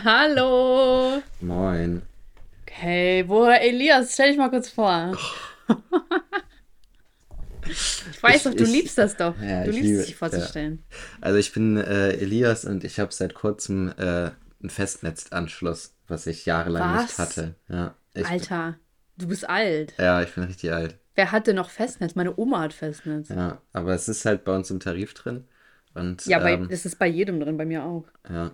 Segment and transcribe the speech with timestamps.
[0.04, 1.22] Hallo.
[1.40, 2.02] Moin.
[2.62, 5.16] Okay, wo Elias, stell dich mal kurz vor.
[7.66, 9.34] ich weiß Ich- doch, du ich- liebst das doch.
[9.40, 10.82] Ja, du liebst liebe- es, dich vorzustellen.
[11.20, 14.02] Also ich bin äh, Elias und ich habe seit kurzem äh,
[14.60, 17.18] einen Festnetzanschluss, was ich jahrelang nicht Was?
[17.18, 17.54] hatte.
[17.68, 18.76] Ja, ich, Alter,
[19.16, 19.94] du bist alt.
[19.98, 20.98] Ja, ich bin richtig alt.
[21.14, 22.16] Wer hatte noch Festnetz?
[22.16, 23.28] Meine Oma hat Festnetz.
[23.28, 25.44] Ja, Ja, aber es ist halt bei uns im Tarif drin.
[25.94, 28.04] Und bei, ähm, das ist bei jedem drin, bei mir auch.
[28.28, 28.50] ja,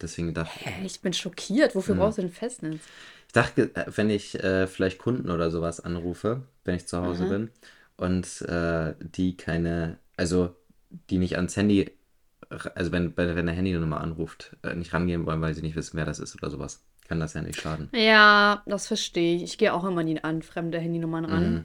[0.00, 0.66] deswegen dachte ich.
[0.66, 1.74] Hä, ich bin schockiert.
[1.74, 2.80] Wofür brauchst du denn Festnetz?
[3.26, 7.24] Ich dachte, äh, wenn ich äh, vielleicht Kunden oder sowas anrufe, wenn ich zu Hause
[7.24, 7.30] Aha.
[7.30, 7.50] bin
[7.96, 10.54] und äh, die keine, also
[11.10, 11.90] die nicht ans Handy,
[12.74, 16.04] also wenn, wenn, eine Handynummer anruft, äh, nicht rangehen wollen, weil sie nicht wissen, wer
[16.04, 17.88] das ist oder sowas, kann das ja nicht schaden.
[17.92, 19.42] Ja, das verstehe ich.
[19.42, 21.50] Ich gehe auch immer nie an fremde Handynummern ran.
[21.52, 21.56] Mhm.
[21.56, 21.64] Äh,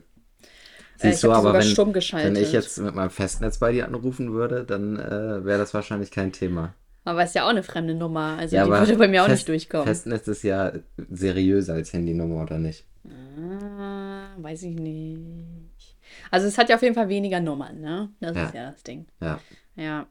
[1.02, 4.34] Siehst ich du, aber sogar wenn, wenn ich jetzt mit meinem Festnetz bei dir anrufen
[4.34, 6.73] würde, dann äh, wäre das wahrscheinlich kein Thema.
[7.05, 8.38] Aber ist ja auch eine fremde Nummer.
[8.38, 9.88] Also Ja, die würde bei mir auch Fest- nicht durchkommen.
[9.88, 10.73] Festnetz ist ja
[11.09, 12.86] seriöser als Handynummer, oder nicht?
[13.08, 15.95] Ah, weiß ich nicht.
[16.31, 18.09] Also es hat ja auf jeden Fall weniger Nummern, ne?
[18.19, 18.45] Das Ja.
[18.45, 19.08] ist ja das Ding.
[19.22, 19.39] Ja.
[19.75, 20.08] Ja.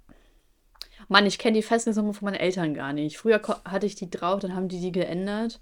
[1.09, 3.19] Mann, ich kenne die Festnetznummer von meinen Eltern gar nicht.
[3.19, 5.61] Früher hatte ich die drauf, dann haben die die geändert.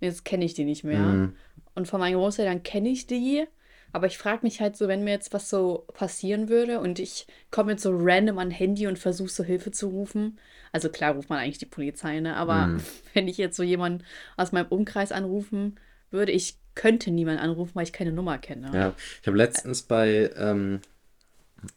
[0.00, 1.00] Jetzt kenne ich die nicht mehr.
[1.00, 1.36] Mhm.
[1.74, 3.44] Und von meinen Großeltern kenne ich die.
[3.92, 7.26] Aber ich frage mich halt so, wenn mir jetzt was so passieren würde und ich
[7.50, 10.38] komme jetzt so random an Handy und versuche so Hilfe zu rufen.
[10.72, 12.36] Also klar ruft man eigentlich die Polizei, ne?
[12.36, 12.80] Aber Mhm.
[13.14, 14.04] wenn ich jetzt so jemanden
[14.36, 15.78] aus meinem Umkreis anrufen
[16.10, 18.70] würde, ich könnte niemanden anrufen, weil ich keine Nummer kenne.
[18.72, 20.80] Ja, ich habe letztens bei ähm,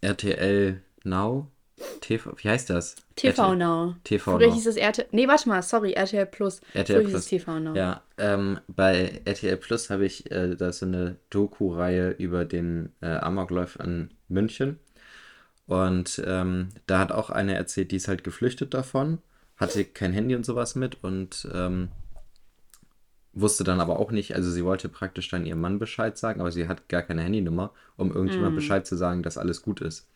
[0.01, 1.47] RTL Now,
[2.01, 2.95] TV, wie heißt das?
[3.15, 3.95] TV RTL Now.
[4.03, 4.53] TV Früher Now.
[4.53, 5.07] hieß es RTL.
[5.11, 6.61] Nee, warte mal, sorry, RTL Plus.
[6.73, 7.23] RTL Früher hieß Plus.
[7.23, 7.75] es TV Now.
[7.75, 13.07] Ja, ähm, bei RTL Plus habe ich äh, da so eine Doku-Reihe über den äh,
[13.07, 14.79] Amoklauf in München.
[15.67, 19.19] Und ähm, da hat auch eine erzählt, die ist halt geflüchtet davon,
[19.57, 21.89] hatte kein Handy und sowas mit und ähm,
[23.33, 26.51] wusste dann aber auch nicht, also sie wollte praktisch dann ihrem Mann Bescheid sagen, aber
[26.51, 30.07] sie hat gar keine Handynummer, um irgendjemand Bescheid zu sagen, dass alles gut ist.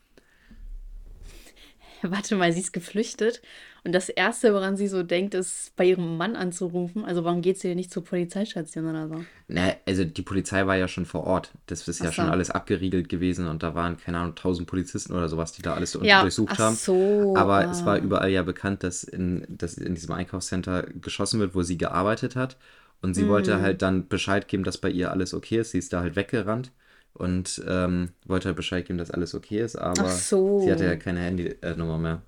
[2.11, 3.41] Warte mal, sie ist geflüchtet.
[3.83, 7.05] Und das Erste, woran sie so denkt, ist, bei ihrem Mann anzurufen.
[7.05, 9.25] Also warum geht sie denn nicht zur Polizeistation oder so?
[9.47, 11.51] Na, also die Polizei war ja schon vor Ort.
[11.67, 12.11] Das ist ja so.
[12.11, 15.75] schon alles abgeriegelt gewesen und da waren, keine Ahnung, tausend Polizisten oder sowas, die da
[15.75, 16.79] alles so Ja, durchsucht ach haben.
[16.79, 16.93] so,
[17.33, 17.69] Aber ah.
[17.69, 21.77] es war überall ja bekannt, dass in, dass in diesem Einkaufscenter geschossen wird, wo sie
[21.77, 22.57] gearbeitet hat.
[23.01, 23.27] Und sie Mhm.
[23.27, 25.71] wollte halt dann Bescheid geben, dass bei ihr alles okay ist.
[25.71, 26.71] Sie ist da halt weggerannt
[27.15, 29.75] und ähm, wollte halt Bescheid geben, dass alles okay ist.
[29.75, 30.59] Aber so.
[30.59, 32.21] sie hatte ja keine Handynummer mehr.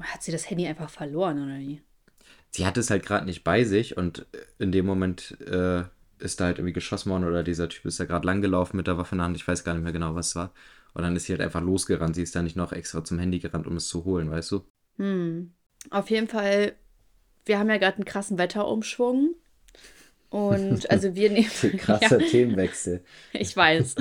[0.00, 1.82] Hat sie das Handy einfach verloren oder wie?
[2.50, 4.26] sie hat es halt gerade nicht bei sich und
[4.58, 5.84] in dem Moment äh,
[6.18, 8.98] ist da halt irgendwie geschossen worden oder dieser Typ ist da gerade langgelaufen mit der
[8.98, 10.52] Waffe in der Hand, ich weiß gar nicht mehr genau, was es war.
[10.92, 12.16] Und dann ist sie halt einfach losgerannt.
[12.16, 14.64] Sie ist da nicht noch extra zum Handy gerannt, um es zu holen, weißt du?
[14.96, 15.52] Hm.
[15.88, 16.74] Auf jeden Fall,
[17.46, 19.36] wir haben ja gerade einen krassen Wetterumschwung.
[20.30, 21.50] Und also wir nehmen.
[21.78, 23.04] Krasser Themenwechsel.
[23.32, 23.96] Ich weiß.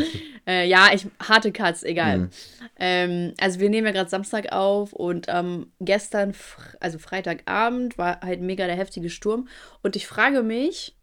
[0.47, 2.19] äh, ja, ich harte Cuts, egal.
[2.19, 2.29] Mhm.
[2.77, 6.33] Ähm, also wir nehmen ja gerade Samstag auf und ähm, gestern,
[6.79, 9.47] also Freitagabend, war halt mega der heftige Sturm.
[9.81, 10.95] Und ich frage mich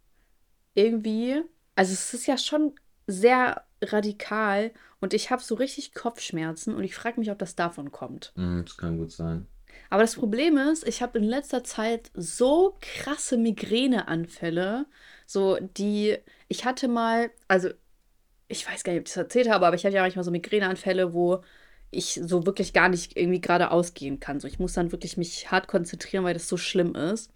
[0.74, 1.42] irgendwie,
[1.74, 2.74] also es ist ja schon
[3.06, 7.90] sehr radikal und ich habe so richtig Kopfschmerzen und ich frage mich, ob das davon
[7.90, 8.32] kommt.
[8.36, 9.46] Mhm, das kann gut sein.
[9.90, 14.86] Aber das Problem ist, ich habe in letzter Zeit so krasse Migräneanfälle,
[15.26, 16.16] so die,
[16.48, 17.70] ich hatte mal, also
[18.48, 20.30] ich weiß gar nicht, ob ich das erzählt habe, aber ich hatte ja manchmal so
[20.30, 21.42] Migräneanfälle, wo
[21.90, 24.40] ich so wirklich gar nicht irgendwie gerade ausgehen kann.
[24.40, 27.30] So, ich muss dann wirklich mich hart konzentrieren, weil das so schlimm ist.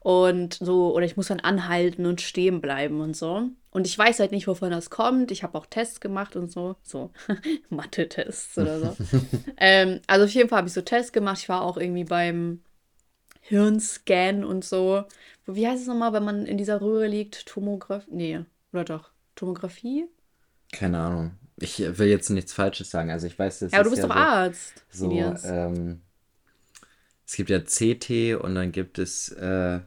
[0.00, 3.50] Und so, oder ich muss dann anhalten und stehen bleiben und so.
[3.70, 5.30] Und ich weiß halt nicht, wovon das kommt.
[5.30, 6.76] Ich habe auch Tests gemacht und so.
[6.82, 7.10] So,
[7.68, 8.96] Mathe-Tests oder so.
[9.58, 11.38] ähm, also auf jeden Fall habe ich so Tests gemacht.
[11.42, 12.62] Ich war auch irgendwie beim
[13.50, 15.04] Hirnscan und so.
[15.46, 17.46] Wie heißt es nochmal, wenn man in dieser Röhre liegt?
[17.46, 18.10] Tomographie?
[18.10, 19.10] Nee, oder doch?
[19.36, 20.06] Tomographie?
[20.72, 21.32] Keine Ahnung.
[21.58, 23.10] Ich will jetzt nichts Falsches sagen.
[23.10, 24.84] Also ich weiß, das Ja, du bist ja doch so, Arzt.
[24.90, 25.10] so
[25.44, 26.00] ähm,
[27.26, 29.80] es gibt ja CT und dann gibt es äh,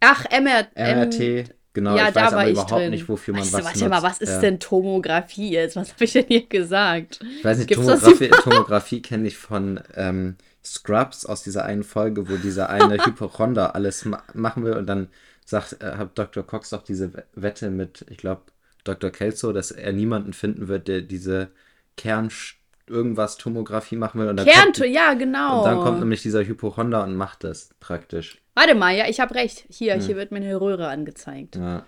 [0.00, 1.20] Ach, MR, MRT.
[1.40, 2.90] M- genau, ja, ich da weiß war aber ich überhaupt drin.
[2.90, 4.40] nicht, wofür man weißt was warte mal, was ist Ja.
[4.40, 5.76] denn Tomographie jetzt?
[5.76, 7.20] Was habe ich denn hier gesagt?
[7.38, 12.28] Ich weiß nicht, Gibt's Tomographie, Tomographie kenne ich von ähm, Scrubs aus dieser einen Folge,
[12.28, 15.08] wo dieser eine Hypochonder alles ma machen will und dann
[15.44, 16.46] sagt, äh, hat Dr.
[16.46, 18.42] Cox auch diese We- Wette mit, ich glaube,
[18.84, 19.10] Dr.
[19.10, 21.48] Kelso, dass er niemanden finden wird, der diese
[21.96, 22.30] Kern
[22.86, 24.28] irgendwas Tomographie machen will.
[24.28, 25.58] Und dann, Kernto, kommt, ja, genau.
[25.58, 28.38] und dann kommt nämlich dieser Hypochonder und macht das praktisch.
[28.54, 29.64] Warte mal, ja, ich habe recht.
[29.68, 30.00] Hier, Hm.
[30.00, 31.56] hier wird mir eine Röhre angezeigt.
[31.56, 31.86] Ja.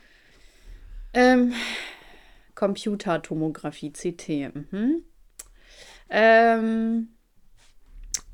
[1.14, 1.52] Ähm,
[2.54, 4.52] Computertomographie, CT.
[4.70, 5.02] Mhm.
[6.10, 7.08] Ähm,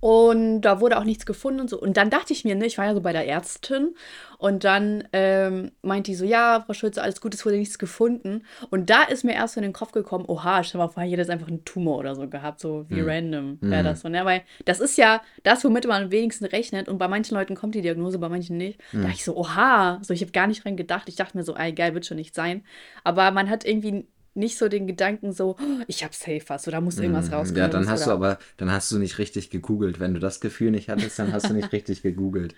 [0.00, 1.80] Und da wurde auch nichts gefunden und so.
[1.80, 3.94] Und dann dachte ich mir, ne, ich war ja so bei der Ärztin
[4.38, 8.44] und dann ähm, meinte die so, ja, Frau Schulze, alles gut, es wurde nichts gefunden.
[8.70, 11.32] Und da ist mir erst in den Kopf gekommen, oha, stell mal vor, hier hätte
[11.32, 13.08] einfach einen Tumor oder so gehabt, so wie Mhm.
[13.08, 13.86] random wäre Mhm.
[13.86, 14.08] das so.
[14.10, 14.24] Ne?
[14.24, 16.88] Weil das ist ja das, womit man am wenigsten rechnet.
[16.88, 18.78] Und bei manchen Leuten kommt die Diagnose, bei manchen nicht.
[18.92, 19.02] Da Mhm.
[19.02, 21.08] dachte ich so, oha, so ich habe gar nicht dran gedacht.
[21.08, 22.64] Ich dachte mir so, ey, geil, wird schon nicht sein.
[23.02, 26.80] Aber man hat irgendwie nicht so den Gedanken so, oh, ich habe safe was, da
[26.80, 27.34] muss irgendwas Mhm.
[27.34, 27.58] rauskommen.
[27.60, 29.98] Ja, da dann hast du oder- aber, dann hast du nicht richtig gegoogelt.
[30.00, 32.54] Wenn du das Gefühl nicht hattest, dann hast du nicht richtig gegoogelt.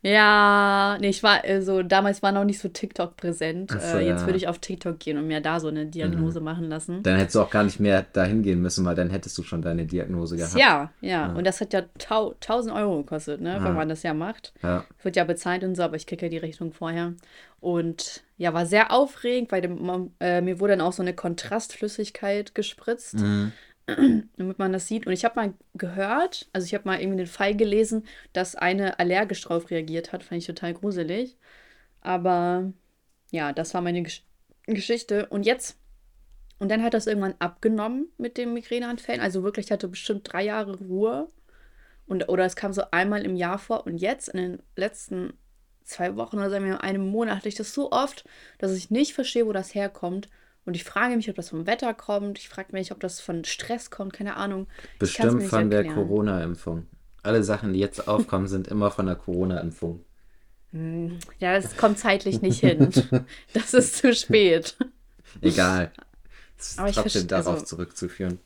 [0.00, 3.72] Ja, nee, ich war so, damals war noch nicht so TikTok präsent.
[3.72, 4.26] So, äh, jetzt ja.
[4.26, 7.02] würde ich auf TikTok gehen und mir da so eine Diagnose machen lassen.
[7.02, 9.60] Dann hättest du auch gar nicht mehr dahin gehen müssen, weil dann hättest du schon
[9.60, 10.54] deine Diagnose gehabt.
[10.54, 13.64] Ja, ja, und das hat ja tau 1000 Euro gekostet, ne, Ja.
[13.64, 14.52] wenn man das ja macht.
[14.62, 14.84] Ja.
[15.02, 17.14] Wird ja bezahlt und so, aber ich kriege ja die Rechnung vorher.
[17.60, 22.54] Und ja, war sehr aufregend, weil dem, äh, mir wurde dann auch so eine Kontrastflüssigkeit
[22.54, 23.14] gespritzt.
[23.18, 23.50] Mhm.
[24.36, 25.06] damit man das sieht.
[25.06, 28.98] Und ich habe mal gehört, also ich habe mal irgendwie den Fall gelesen, dass eine
[28.98, 30.22] allergisch drauf reagiert hat.
[30.22, 31.36] Fand ich total gruselig.
[32.00, 32.72] Aber
[33.30, 34.22] ja, das war meine Gesch
[34.66, 35.26] Geschichte.
[35.26, 35.78] Und jetzt,
[36.58, 39.22] und dann hat das irgendwann abgenommen mit den Migräneanfällen.
[39.22, 41.28] Also wirklich, ich hatte bestimmt drei Jahre Ruhe.
[42.06, 43.86] Und, oder es kam so einmal im Jahr vor.
[43.86, 45.32] Und jetzt, in den letzten
[45.84, 48.24] zwei Wochen oder sagen wir mal einem Monat, hatte ich das so oft,
[48.58, 50.28] dass ich nicht verstehe, wo das herkommt.
[50.68, 52.38] Und ich frage mich, ob das vom Wetter kommt.
[52.38, 54.12] Ich frage mich, ob das von Stress kommt.
[54.12, 54.66] Keine Ahnung.
[54.92, 55.82] Ich Bestimmt von der.
[55.86, 56.86] Corona-Impfung.
[57.22, 60.04] Alle Sachen, die jetzt aufkommen, sind immer von der Corona-Impfung.
[61.38, 62.90] Ja, das kommt zeitlich nicht hin.
[63.54, 64.76] Das ist zu spät.
[65.40, 65.90] Egal.
[66.58, 68.38] Es ist Aber ich trotzdem verste- darauf also- zurückzuführen.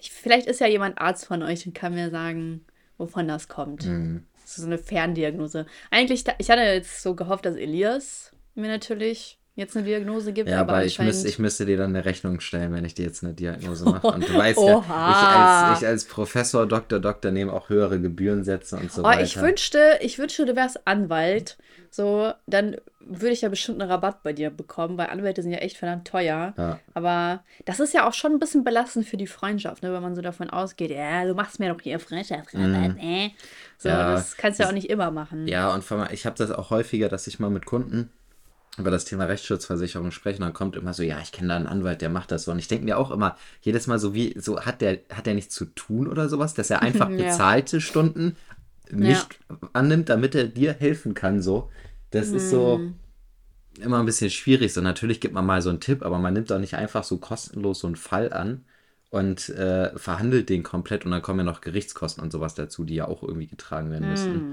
[0.00, 2.64] Ich, vielleicht ist ja jemand Arzt von euch und kann mir sagen,
[2.98, 3.86] wovon das kommt.
[3.86, 4.24] Mhm.
[4.40, 5.66] Das ist so eine Ferndiagnose.
[5.92, 10.60] Eigentlich, ich hatte jetzt so gehofft, dass Elias mir natürlich jetzt eine Diagnose gibt, Ja,
[10.60, 13.22] aber aber ich, müsste, ich müsste dir dann eine Rechnung stellen, wenn ich dir jetzt
[13.22, 14.06] eine Diagnose mache.
[14.06, 18.76] Und du weißt ja, ich als, ich als Professor, Doktor, Doktor nehme auch höhere Gebührensätze
[18.76, 19.22] und so Oh, weiter.
[19.22, 21.58] ich wünschte, ich wünschte, du wärst Anwalt.
[21.90, 25.58] So, dann würde ich ja bestimmt einen Rabatt bei dir bekommen, weil Anwälte sind ja
[25.58, 26.54] echt verdammt teuer.
[26.56, 26.78] Ja.
[26.94, 29.92] Aber das ist ja auch schon ein bisschen belastend für die Freundschaft, ne?
[29.92, 33.30] wenn man so davon ausgeht, ja, du machst mir doch hier Freundschaftsrabatt, äh.
[33.76, 33.94] So, Mhm.
[33.94, 35.46] Ja, das kannst du ja auch nicht immer machen.
[35.48, 38.10] Ja, und ich habe das auch häufiger, dass ich mal mit Kunden
[38.78, 41.66] über das Thema Rechtsschutzversicherung spreche und dann kommt immer so, ja, ich kenne da einen
[41.66, 42.52] Anwalt, der macht das so.
[42.52, 45.34] Und ich denke mir auch immer, jedes Mal so wie, so hat der, hat der
[45.34, 47.16] nichts zu tun oder sowas, dass er einfach Ja.
[47.16, 48.36] bezahlte Stunden
[48.90, 49.38] nicht
[49.72, 51.70] annimmt, damit er dir helfen kann, so.
[52.10, 52.94] Das ist so Mhm.
[53.80, 54.72] immer ein bisschen schwierig.
[54.72, 57.18] So, natürlich gibt man mal so einen Tipp, aber man nimmt doch nicht einfach so
[57.18, 58.64] kostenlos so einen Fall an
[59.10, 62.94] und äh, verhandelt den komplett und dann kommen ja noch Gerichtskosten und sowas dazu, die
[62.94, 64.46] ja auch irgendwie getragen werden müssen.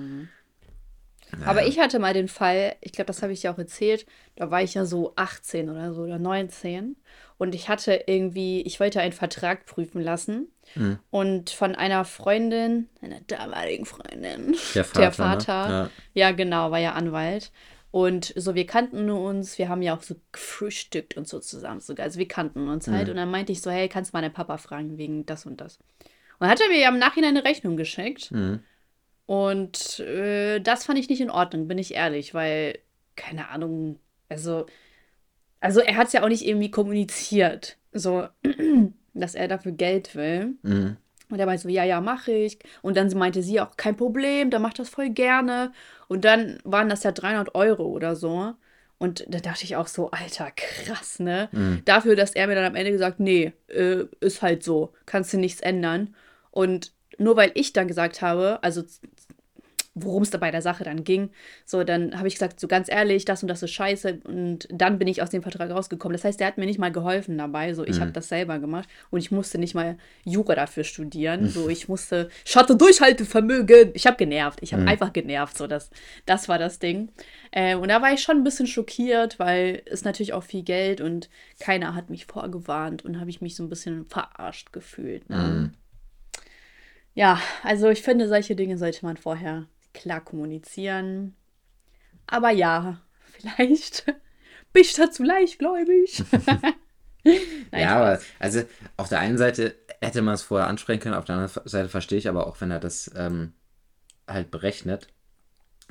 [1.45, 4.05] Aber ich hatte mal den Fall, ich glaube, das habe ich ja auch erzählt,
[4.35, 6.95] da war ich ja so 18 oder so oder 19
[7.37, 10.99] und ich hatte irgendwie, ich wollte einen Vertrag prüfen lassen Mhm.
[11.09, 14.99] und von einer Freundin, einer damaligen Freundin, Der Vater.
[15.01, 15.89] der Vater, Ne?
[16.13, 16.27] Ja.
[16.29, 17.51] ja genau, war ja Anwalt
[17.91, 22.05] und so, wir kannten uns, wir haben ja auch so gefrühstückt und so zusammen sogar,
[22.05, 23.11] also wir kannten uns halt Mhm.
[23.11, 25.59] und dann meinte ich so, hey, kannst du mal deinen Papa fragen wegen das und
[25.61, 25.77] das.
[25.77, 28.31] Und dann hat er mir ja im Nachhinein eine Rechnung geschickt.
[28.31, 28.59] Mhm.
[29.29, 32.79] Und äh, das fand ich nicht in Ordnung, bin ich ehrlich, weil,
[33.15, 34.65] keine Ahnung, also,
[35.59, 38.27] also er hat es ja auch nicht irgendwie kommuniziert, so,
[39.13, 40.55] dass er dafür Geld will.
[40.63, 40.97] Mhm.
[41.29, 42.57] Und er meinte so, ja, ja, mache ich.
[42.81, 45.73] Und dann meinte sie auch, kein Problem, der macht das voll gerne.
[46.07, 48.55] Und dann waren das ja 300 Euro oder so.
[48.97, 51.49] Und da dachte ich auch so, Alter, krass, ne?
[51.51, 51.83] Mhm.
[51.85, 55.37] Dafür, dass er mir dann am Ende gesagt, nee, äh, ist halt so, kannst du
[55.37, 56.15] nichts ändern.
[56.49, 58.83] Und nur weil ich dann gesagt habe, also
[59.95, 61.29] worum es da bei der Sache dann ging,
[61.65, 64.19] so, dann habe ich gesagt, so ganz ehrlich, das und das ist scheiße.
[64.23, 66.15] Und dann bin ich aus dem Vertrag rausgekommen.
[66.15, 67.73] Das heißt, der hat mir nicht mal geholfen dabei.
[67.73, 71.49] So, ich habe das selber gemacht und ich musste nicht mal Jura dafür studieren.
[71.49, 73.91] So, ich musste, ich hatte Durchhaltevermögen.
[73.93, 74.59] Ich habe genervt.
[74.61, 75.57] Ich habe einfach genervt.
[75.57, 75.89] So, das,
[76.25, 77.09] das war das Ding.
[77.51, 81.01] Äh, und da war ich schon ein bisschen schockiert, weil es natürlich auch viel Geld
[81.01, 85.29] und keiner hat mich vorgewarnt und habe ich mich so ein bisschen verarscht gefühlt.
[85.29, 85.71] Ne?
[87.19, 91.35] Ja, also ich finde, solche Dinge sollte man vorher klar kommunizieren.
[92.27, 93.01] Aber ja,
[93.33, 94.05] vielleicht
[94.71, 96.23] bin ich dazu leichtgläubig.
[97.25, 97.41] Nein,
[97.73, 98.61] ja, aber also
[98.95, 102.19] auf der einen Seite hätte man es vorher ansprechen können, auf der anderen Seite verstehe
[102.19, 103.51] ich aber auch, wenn er das ähm,
[104.25, 105.09] halt berechnet.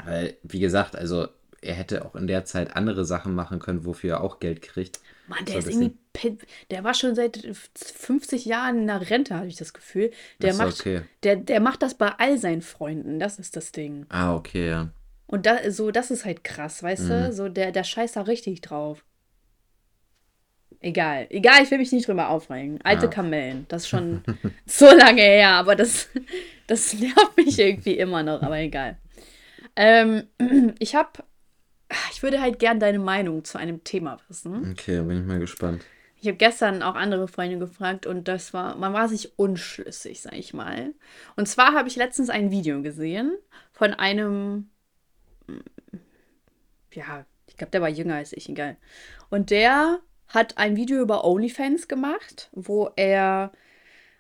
[0.03, 1.29] Weil, wie gesagt, also
[1.61, 5.01] er hätte auch in der Zeit andere Sachen machen können, wofür er auch Geld kriegt.
[5.29, 6.39] Mann, der So, ist irgendwie,
[6.71, 7.39] der war schon seit
[7.75, 10.11] 50 Jahren in der Rente, habe ich das Gefühl.
[10.43, 11.03] Der so, macht, okay.
[11.23, 13.19] der, der macht das bei all seinen Freunden.
[13.21, 14.07] Das ist das Ding.
[14.09, 14.91] Ah, okay, ja.
[15.27, 17.09] Und da, so, das ist halt krass, weißt Mhm.
[17.09, 17.33] du?
[17.33, 19.05] So, der, der scheißt da richtig drauf.
[20.81, 21.27] egal.
[21.31, 22.81] Egal, ich will mich nicht drüber aufregen.
[22.85, 23.11] Alte ja.
[23.11, 24.23] Kamellen, das ist schon
[24.67, 26.09] so lange her, aber das,
[26.67, 28.99] das nervt mich irgendwie immer noch, aber egal.
[29.77, 30.25] Ähm,
[30.79, 31.11] ich habe,
[32.13, 34.73] ich würde halt gern deine Meinung zu einem Thema wissen.
[34.73, 35.85] Okay, bin ich mal gespannt.
[36.21, 40.33] Ich habe gestern auch andere Freunde gefragt und das war, man war sich unschlüssig, sag
[40.35, 40.93] ich mal.
[41.37, 43.37] Und zwar habe ich letztens ein Video gesehen
[43.73, 44.69] von einem,
[46.93, 48.77] ja, ich glaube, der war jünger als ich, egal.
[49.31, 53.53] Und der hat ein Video über OnlyFans gemacht, wo er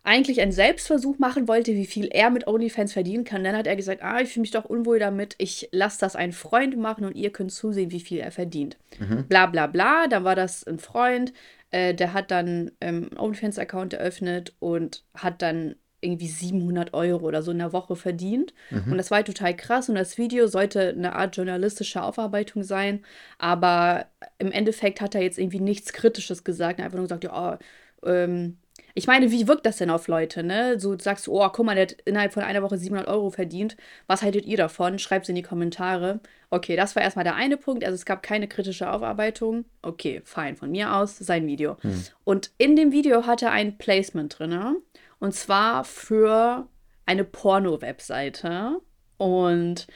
[0.04, 3.44] eigentlich einen Selbstversuch machen wollte, wie viel er mit OnlyFans verdienen kann.
[3.44, 6.32] Dann hat er gesagt, ah, ich fühle mich doch unwohl damit, ich lasse das einen
[6.32, 8.78] Freund machen und ihr könnt zusehen, wie viel er verdient.
[8.98, 9.26] Mhm.
[9.28, 11.32] Bla bla bla, dann war das ein Freund,
[11.70, 17.42] äh, der hat dann ähm, einen OnlyFans-Account eröffnet und hat dann irgendwie 700 Euro oder
[17.42, 18.54] so in der Woche verdient.
[18.70, 18.92] Mhm.
[18.92, 19.88] Und das war halt total krass.
[19.88, 23.04] Und das Video sollte eine Art journalistische Aufarbeitung sein.
[23.38, 24.06] Aber
[24.38, 26.78] im Endeffekt hat er jetzt irgendwie nichts Kritisches gesagt.
[26.78, 27.58] Er hat einfach nur gesagt, ja,
[28.02, 28.58] oh, ähm,
[28.94, 30.78] ich meine, wie wirkt das denn auf Leute, ne?
[30.80, 33.76] So sagst du, oh, guck mal, der hat innerhalb von einer Woche 700 Euro verdient.
[34.06, 34.98] Was haltet ihr davon?
[34.98, 36.20] Schreibt es in die Kommentare.
[36.50, 37.84] Okay, das war erstmal der eine Punkt.
[37.84, 39.66] Also es gab keine kritische Aufarbeitung.
[39.82, 41.76] Okay, fein, von mir aus, sein Video.
[41.82, 42.04] Hm.
[42.24, 44.76] Und in dem Video hat er ein Placement drin.
[45.20, 46.66] Und zwar für
[47.06, 48.80] eine Porno-Webseite.
[49.16, 49.86] Und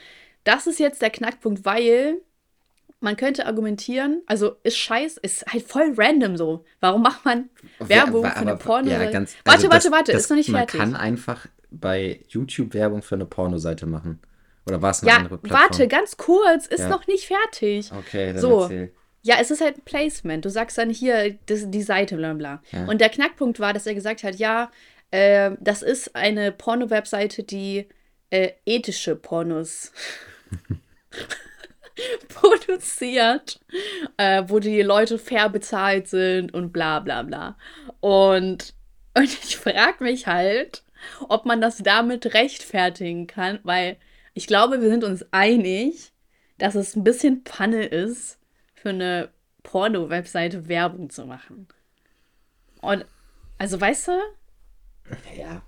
[0.43, 2.21] das ist jetzt der Knackpunkt, weil
[3.03, 6.63] man könnte argumentieren, also ist scheiß, ist halt voll random so.
[6.79, 8.89] Warum macht man Werbung aber, für eine Porno?
[8.89, 10.79] Ja, ganz, also warte, das, warte, warte, das, ist noch nicht fertig.
[10.79, 14.19] Man kann einfach bei YouTube Werbung für eine Pornoseite machen.
[14.65, 15.69] Oder war es eine ja, andere Plattform?
[15.69, 16.89] Warte, ganz kurz, ist ja.
[16.89, 17.91] noch nicht fertig.
[17.91, 18.61] Okay, dann so.
[18.61, 18.93] erzähl.
[19.21, 20.45] Ja, es ist halt ein Placement.
[20.45, 22.61] Du sagst dann hier das, die Seite, bla bla.
[22.71, 22.85] Ja.
[22.85, 24.71] Und der Knackpunkt war, dass er gesagt hat, ja,
[25.11, 27.87] äh, das ist eine Porno-Webseite, die
[28.29, 29.91] äh, ethische Pornos
[32.29, 33.59] produziert,
[34.17, 37.57] äh, wo die Leute fair bezahlt sind und bla bla bla.
[37.99, 38.73] Und,
[39.17, 40.83] und ich frage mich halt,
[41.29, 43.97] ob man das damit rechtfertigen kann, weil
[44.33, 46.11] ich glaube, wir sind uns einig,
[46.57, 48.39] dass es ein bisschen Panne ist,
[48.73, 49.29] für eine
[49.63, 51.67] Porno-Webseite Werbung zu machen.
[52.81, 53.05] Und,
[53.57, 54.11] also weißt du?
[55.37, 55.61] Ja.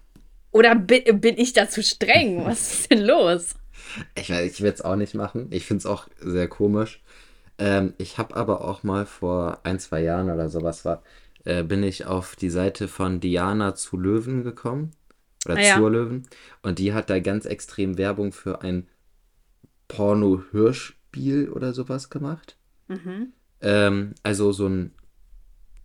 [0.51, 2.45] Oder bin, bin ich da zu streng?
[2.45, 3.55] Was ist denn los?
[4.15, 5.47] Ich, ich will es auch nicht machen.
[5.51, 7.01] Ich finde es auch sehr komisch.
[7.57, 11.03] Ähm, ich habe aber auch mal vor ein, zwei Jahren oder sowas war,
[11.45, 14.91] äh, bin ich auf die Seite von Diana zu Löwen gekommen.
[15.45, 15.75] Oder ah, ja.
[15.77, 16.27] zur Löwen.
[16.63, 18.87] Und die hat da ganz extrem Werbung für ein
[19.87, 22.57] Porno-Hörspiel oder sowas gemacht.
[22.87, 23.33] Mhm.
[23.61, 24.91] Ähm, also so ein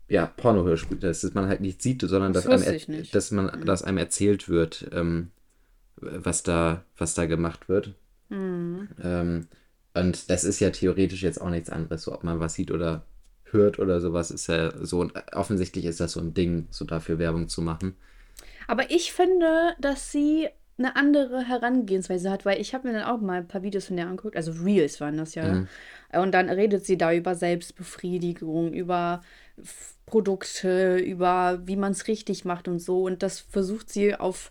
[0.08, 3.64] ja, Porno-Hörspiel, dass man halt nicht sieht, sondern das dass, einem, dass man, mhm.
[3.64, 5.30] dass einem erzählt wird, ähm,
[5.96, 7.94] was da, was da gemacht wird.
[8.30, 8.88] Mhm.
[9.02, 9.46] Ähm,
[9.94, 13.04] und das ist ja theoretisch jetzt auch nichts anderes, so ob man was sieht oder
[13.44, 17.18] hört oder sowas, ist ja so, und offensichtlich ist das so ein Ding, so dafür
[17.18, 17.96] Werbung zu machen.
[18.68, 23.20] Aber ich finde, dass sie eine andere Herangehensweise hat, weil ich habe mir dann auch
[23.20, 25.52] mal ein paar Videos von der angeguckt, also Reels waren das ja.
[25.52, 25.68] Mhm.
[26.12, 29.22] Und dann redet sie da über Selbstbefriedigung, über
[30.06, 33.02] Produkte, über wie man es richtig macht und so.
[33.02, 34.50] Und das versucht sie auf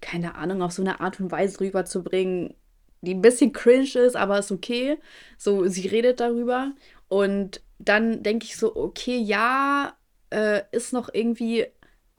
[0.00, 2.54] keine Ahnung, auf so eine Art und Weise rüberzubringen,
[3.02, 4.98] die ein bisschen cringe ist, aber ist okay.
[5.38, 6.72] So, sie redet darüber.
[7.08, 9.96] Und dann denke ich so, okay, ja,
[10.30, 11.66] äh, ist noch irgendwie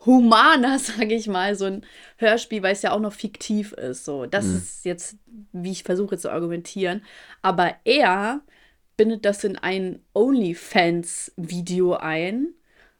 [0.06, 1.86] humaner, sage ich mal, so ein
[2.18, 4.06] Hörspiel, weil es ja auch noch fiktiv ist.
[4.06, 4.58] So, das mhm.
[4.58, 5.18] ist jetzt,
[5.52, 7.04] wie ich versuche zu argumentieren.
[7.42, 8.42] Aber er
[8.98, 12.54] bindet das in ein OnlyFans-Video ein,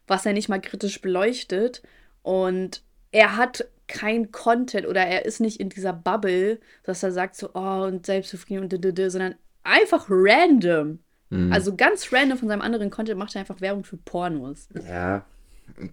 [0.08, 1.82] was er nicht mal kritisch beleuchtet.
[2.24, 7.36] Und er hat kein Content oder er ist nicht in dieser Bubble, dass er sagt
[7.36, 11.00] so, oh, und selbstzufrieden und d sondern einfach random.
[11.30, 11.52] Mhm.
[11.52, 14.70] Also ganz random von seinem anderen Content macht er einfach Werbung für Pornos.
[14.88, 15.26] Ja,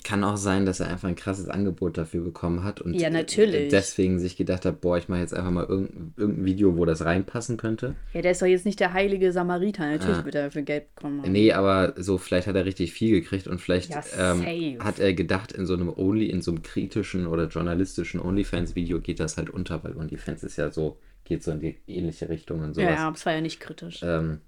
[0.02, 3.70] kann auch sein, dass er einfach ein krasses Angebot dafür bekommen hat und ja, natürlich.
[3.70, 7.04] deswegen sich gedacht hat, boah, ich mache jetzt einfach mal irgendein, irgendein, Video, wo das
[7.04, 7.94] reinpassen könnte.
[8.12, 9.86] Ja, der ist doch jetzt nicht der heilige Samariter.
[9.86, 10.24] Natürlich ah.
[10.24, 11.22] wird er dafür Geld bekommen.
[11.30, 15.14] Nee, aber so, vielleicht hat er richtig viel gekriegt und vielleicht ja, ähm, hat er
[15.14, 19.50] gedacht, in so einem Only, in so einem kritischen oder journalistischen OnlyFans-Video geht das halt
[19.50, 22.88] unter, weil OnlyFans ist ja so, geht so in die ähnliche Richtung und sowas.
[22.88, 24.00] Ja, ja, es war ja nicht kritisch.
[24.02, 24.40] Ähm,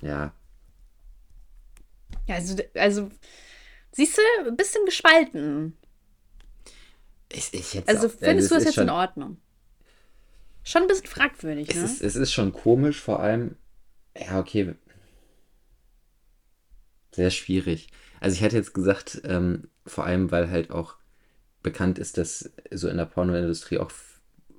[0.00, 0.32] ja.
[2.26, 3.10] Ja, also, also
[3.92, 5.76] Siehst du, ein bisschen gespalten.
[7.32, 9.36] Ich, ich jetzt also auch, findest ja, du es jetzt schon, in Ordnung?
[10.62, 11.84] Schon ein bisschen fragwürdig, es ne?
[11.84, 13.56] Ist, es ist schon komisch, vor allem,
[14.16, 14.74] ja, okay.
[17.12, 17.88] Sehr schwierig.
[18.20, 20.96] Also ich hätte jetzt gesagt, ähm, vor allem, weil halt auch
[21.62, 23.90] bekannt ist, dass so in der Pornoindustrie auch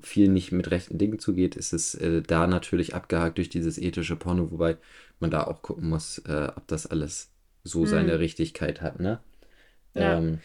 [0.01, 4.15] viel nicht mit rechten Dingen zugeht, ist es äh, da natürlich abgehakt durch dieses ethische
[4.15, 4.77] Porno, wobei
[5.19, 7.30] man da auch gucken muss, äh, ob das alles
[7.63, 7.85] so mhm.
[7.87, 9.19] seine Richtigkeit hat, ne?
[9.93, 10.17] Ja.
[10.17, 10.39] Ähm,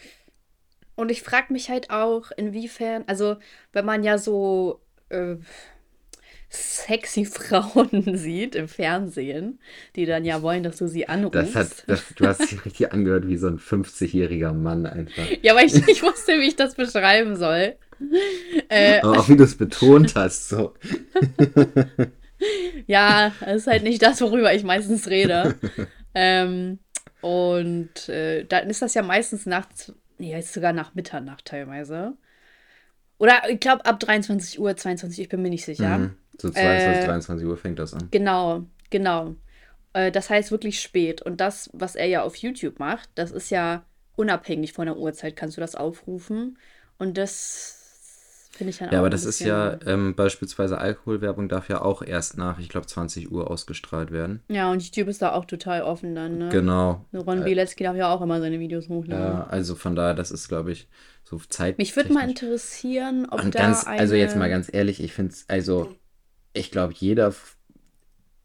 [0.95, 3.37] Und ich frage mich halt auch, inwiefern, also
[3.71, 5.37] wenn man ja so äh,
[6.49, 9.59] sexy Frauen sieht im Fernsehen,
[9.95, 11.35] die dann ja wollen, dass du sie anrufst.
[11.35, 15.27] das hat, das, du hast dich richtig angehört wie so ein 50-jähriger Mann einfach.
[15.41, 17.75] Ja, aber ich nicht wusste, wie ich das beschreiben soll.
[18.69, 20.75] Äh, Aber auch wie du es betont hast, so.
[22.85, 25.55] ja, das ist halt nicht das, worüber ich meistens rede.
[26.13, 26.77] ähm,
[27.21, 32.13] und äh, dann ist das ja meistens nachts, nee, ist sogar nach Mitternacht teilweise.
[33.17, 35.97] Oder ich glaube ab 23 Uhr, 22 ich bin mir nicht sicher.
[35.97, 36.17] Mhm.
[36.39, 38.07] So 22, Äh, 23 Uhr fängt das an.
[38.11, 39.35] Genau, genau.
[39.93, 41.21] Äh, das heißt wirklich spät.
[41.23, 43.83] Und das, was er ja auf YouTube macht, das ist ja
[44.15, 46.57] unabhängig von der Uhrzeit, kannst du das aufrufen.
[46.99, 47.76] Und das
[48.51, 52.37] finde ich dann Ja, aber das ist ja ähm, beispielsweise Alkoholwerbung darf ja auch erst
[52.37, 54.41] nach, ich glaube, 20 Uhr ausgestrahlt werden.
[54.49, 56.49] Ja, und YouTube ist da auch total offen dann, ne?
[56.49, 57.05] Genau.
[57.13, 59.25] Ron Bilecki darf ja auch immer seine Videos hochladen.
[59.25, 60.87] Ja, also von daher, das ist, glaube ich,
[61.23, 61.77] so Zeit.
[61.77, 63.99] Mich würde mal interessieren, ob Und da ganz, eine...
[63.99, 65.95] also jetzt mal ganz ehrlich, ich finde es, also
[66.53, 67.33] ich glaube, jeder,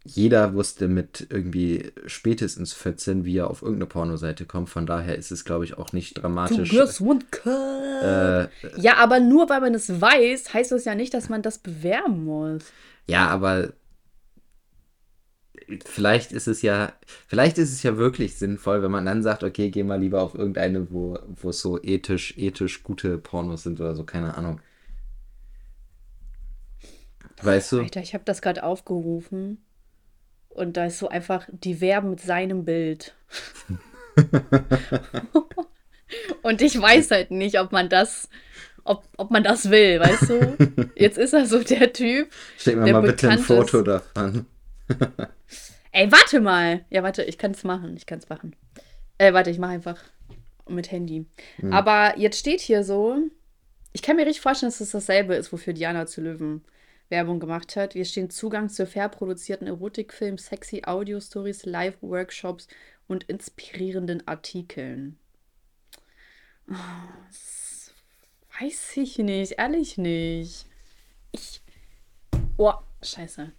[0.05, 4.69] jeder wusste mit irgendwie spätestens 14, wie er auf irgendeine Pornoseite kommt.
[4.69, 6.71] Von daher ist es, glaube ich, auch nicht Two dramatisch.
[6.71, 7.47] girls, one cup.
[8.03, 8.49] Äh,
[8.81, 12.25] Ja, aber nur weil man es weiß, heißt das ja nicht, dass man das bewerben
[12.25, 12.65] muss.
[13.07, 13.73] ja, aber
[15.85, 16.93] vielleicht ist es ja,
[17.29, 20.35] vielleicht ist es ja wirklich sinnvoll, wenn man dann sagt, okay, geh mal lieber auf
[20.35, 24.61] irgendeine, wo, wo es so ethisch, ethisch gute Pornos sind oder so, keine Ahnung.
[27.43, 27.81] Weißt du?
[27.81, 29.59] Alter, ich habe das gerade aufgerufen.
[30.55, 33.15] Und da ist so einfach, die werben mit seinem Bild.
[36.43, 38.29] und ich weiß halt nicht, ob man das,
[38.85, 40.91] ob, ob man das will, weißt du?
[40.95, 42.29] Jetzt ist er so der Typ.
[42.59, 43.87] Schick mir mal bitte ein Foto ist.
[43.87, 44.47] davon.
[45.93, 46.85] Ey, warte mal.
[46.91, 47.97] Ja, warte, ich kann es machen.
[47.97, 48.55] Ich kann es machen.
[49.19, 49.99] Äh, warte, ich mache einfach
[50.69, 51.27] mit Handy.
[51.71, 53.17] Aber jetzt steht hier so,
[53.93, 56.63] ich kann mir richtig vorstellen, dass es dasselbe ist, wofür Diana zu Löwen
[57.13, 57.95] Werbung gemacht hat.
[57.95, 62.67] Wir stehen Zugang zu fair produzierten Erotikfilmen, sexy Audio-Stories, Live-Workshops
[63.07, 65.19] und inspirierenden Artikeln.
[66.69, 66.75] Oh,
[67.29, 67.93] das
[68.61, 70.67] weiß ich nicht, ehrlich nicht.
[71.31, 71.63] Ich.
[72.57, 73.53] Oh, scheiße.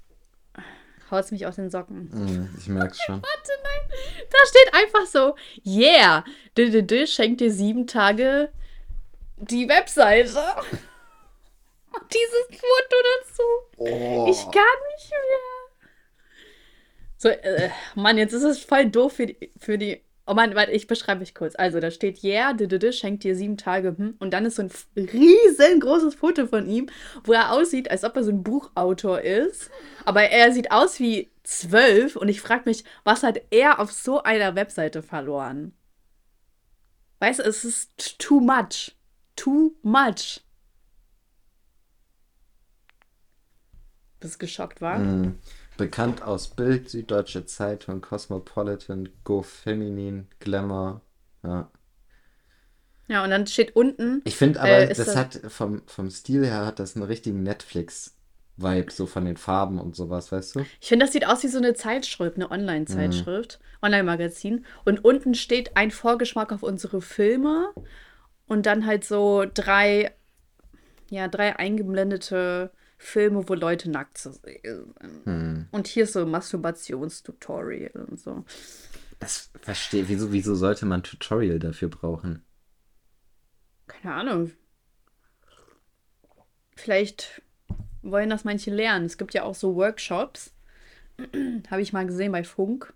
[1.11, 2.09] Haut's mich aus den Socken.
[2.11, 3.15] Hm, Ich merk's schon.
[3.21, 3.97] Warte, nein.
[4.31, 6.23] Da steht einfach so, yeah,
[6.57, 8.49] DDD schenkt dir sieben Tage
[9.37, 10.39] die Webseite.
[11.93, 13.43] Und dieses Foto dazu.
[13.77, 14.27] Oh.
[14.29, 15.63] Ich kann nicht mehr.
[17.17, 20.01] So, äh, Mann, jetzt ist es voll doof für die, für die.
[20.25, 21.53] Oh Mann, warte, ich beschreibe mich kurz.
[21.55, 23.95] Also, da steht, yeah, DDD schenkt dir sieben Tage.
[23.97, 26.89] Hm, und dann ist so ein riesengroßes Foto von ihm,
[27.23, 29.69] wo er aussieht, als ob er so ein Buchautor ist.
[30.05, 32.15] Aber er sieht aus wie zwölf.
[32.15, 35.73] Und ich frage mich, was hat er auf so einer Webseite verloren?
[37.19, 38.95] Weißt du, es ist too much.
[39.35, 40.41] Too much.
[44.23, 44.97] Bist du geschockt, war?
[44.97, 45.37] Hm.
[45.77, 51.01] Bekannt aus Bild, Süddeutsche Zeitung, Cosmopolitan, Go Feminin, Glamour.
[51.43, 51.69] Ja.
[53.07, 54.21] Ja, und dann steht unten.
[54.23, 57.43] Ich finde aber, Äh, das das- hat vom, vom Stil her hat das einen richtigen
[57.43, 60.65] Netflix-Vibe, so von den Farben und sowas, weißt du?
[60.79, 63.85] Ich finde, das sieht aus wie so eine Zeitschrift, eine Online-Zeitschrift, Mhm.
[63.85, 64.65] Online-Magazin.
[64.85, 67.73] Und unten steht ein Vorgeschmack auf unsere Filme
[68.47, 70.13] und dann halt so drei,
[71.09, 72.71] ja, drei eingeblendete
[73.03, 75.25] Filme, wo Leute nackt zu sehen sind.
[75.25, 75.67] Hm.
[75.71, 78.45] Und hier ist so ein Masturbationstutorial und so.
[79.19, 82.43] Das verstehe, wieso, wieso sollte man Tutorial dafür brauchen?
[83.87, 84.51] Keine Ahnung.
[86.75, 87.41] Vielleicht
[88.01, 89.05] wollen das manche lernen.
[89.05, 90.53] Es gibt ja auch so Workshops.
[91.69, 92.93] Habe ich mal gesehen bei Funk.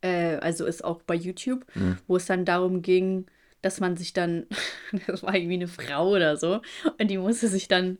[0.00, 1.64] Äh, also ist auch bei YouTube,
[2.06, 3.26] wo es dann darum ging,
[3.62, 4.46] dass man sich dann,
[5.06, 6.60] das war irgendwie eine Frau oder so,
[6.98, 7.98] und die musste sich dann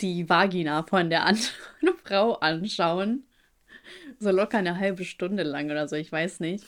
[0.00, 3.24] die Vagina von der anderen Frau anschauen.
[4.18, 6.64] So locker eine halbe Stunde lang oder so, ich weiß nicht.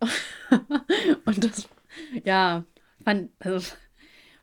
[1.24, 1.68] Und das,
[2.24, 2.64] ja,
[3.04, 3.72] fand, also,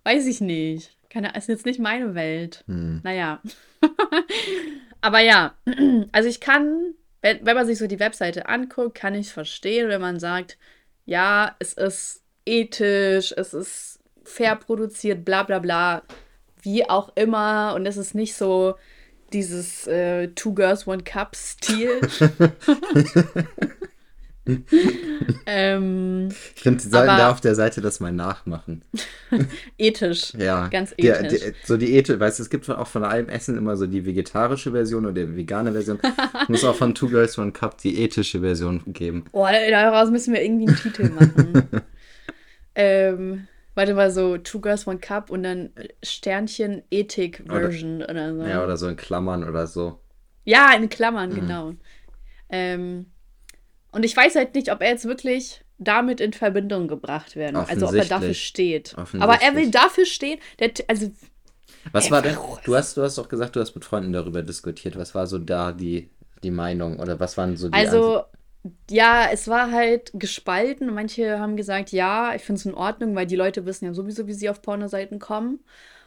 [0.04, 0.92] weiß ich nicht.
[1.10, 2.64] Keine, ist jetzt nicht meine Welt.
[2.68, 3.02] Hm.
[3.04, 3.42] Naja.
[5.02, 5.56] Aber ja,
[6.12, 10.02] also ich kann, wenn, wenn man sich so die Webseite anguckt, kann ich verstehen, wenn
[10.02, 10.58] man sagt,
[11.06, 16.04] ja, es ist ethisch, es ist fair produziert, bla bla bla,
[16.62, 17.74] wie auch immer.
[17.76, 18.76] Und es ist nicht so
[19.34, 22.02] dieses äh, Two Girls, One Cup-Stil.
[25.46, 28.84] ähm, Ich finde, sie sollten da auf der Seite das mal nachmachen.
[29.78, 30.34] ethisch.
[30.38, 30.67] Ja.
[30.67, 31.41] Ganz ethisch.
[31.41, 34.06] Die, so die Ethisch, weißt du, es gibt auch von allem Essen immer so die
[34.06, 36.00] vegetarische Version oder die vegane Version.
[36.43, 39.26] Es muss auch von Two Girls One Cup die ethische Version geben.
[39.32, 41.67] Boah, daraus müssen wir irgendwie einen Titel machen.
[42.76, 45.70] ähm, warte mal so, Two Girls One Cup und dann
[46.04, 48.44] Sternchen Ethik Version oder, oder, so.
[48.44, 50.00] Ja, oder so in Klammern oder so.
[50.46, 51.36] Ja, in Klammern, mhm.
[51.36, 51.74] genau.
[52.50, 53.06] Ähm,
[53.92, 57.56] und ich weiß halt nicht, ob er jetzt wirklich damit in Verbindung gebracht werden.
[57.56, 58.96] Also ob er dafür steht.
[58.98, 60.40] Aber er will dafür stehen.
[60.60, 61.12] Der, also
[61.92, 62.36] was war denn?
[62.63, 64.98] Du hast, du hast doch gesagt, du hast mit Freunden darüber diskutiert.
[64.98, 66.10] Was war so da die,
[66.44, 68.37] die Meinung oder was waren so die Also, Ansicht?
[68.89, 70.93] Ja, es war halt gespalten.
[70.93, 74.28] Manche haben gesagt, ja, ich finde es in Ordnung, weil die Leute wissen ja sowieso,
[74.28, 75.60] wie sie auf Pornoseiten kommen.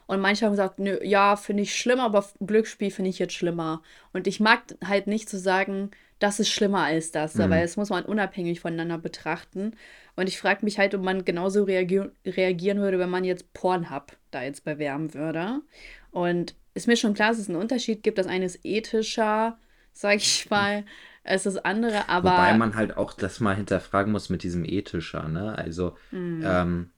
[0.07, 3.83] Und manche haben gesagt, nö, ja, finde ich schlimm, aber Glücksspiel finde ich jetzt schlimmer.
[4.13, 7.51] Und ich mag halt nicht zu sagen, das ist schlimmer als das, mhm.
[7.51, 9.77] weil das muss man unabhängig voneinander betrachten.
[10.17, 14.17] Und ich frage mich halt, ob man genauso reagier reagieren würde, wenn man jetzt Pornhub
[14.31, 15.63] da jetzt bewerben würde.
[16.11, 18.19] Und ist mir schon klar, dass es einen Unterschied gibt.
[18.19, 19.59] Das eine ist ethischer,
[19.93, 20.85] sag ich mal,
[21.31, 22.33] als das andere, aber.
[22.33, 25.57] Wobei man halt auch das mal hinterfragen muss mit diesem ethischer, ne?
[25.57, 26.43] Also, mhm.
[26.45, 26.91] ähm,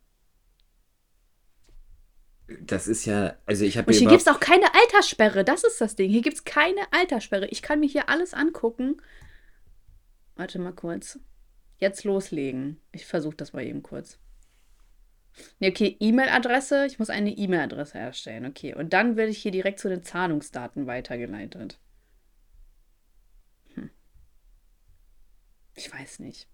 [2.60, 5.80] das ist ja, also ich habe Und hier gibt es auch keine Alterssperre, das ist
[5.80, 6.10] das Ding.
[6.10, 7.46] Hier gibt es keine Alterssperre.
[7.46, 9.00] Ich kann mir hier alles angucken.
[10.36, 11.18] Warte mal kurz.
[11.78, 12.80] Jetzt loslegen.
[12.92, 14.18] Ich versuche das mal eben kurz.
[15.58, 16.86] Ne, okay, E-Mail-Adresse.
[16.86, 18.46] Ich muss eine E-Mail-Adresse erstellen.
[18.46, 21.78] Okay, und dann werde ich hier direkt zu den Zahlungsdaten weitergeleitet.
[23.74, 23.90] Hm.
[25.74, 26.48] Ich weiß nicht.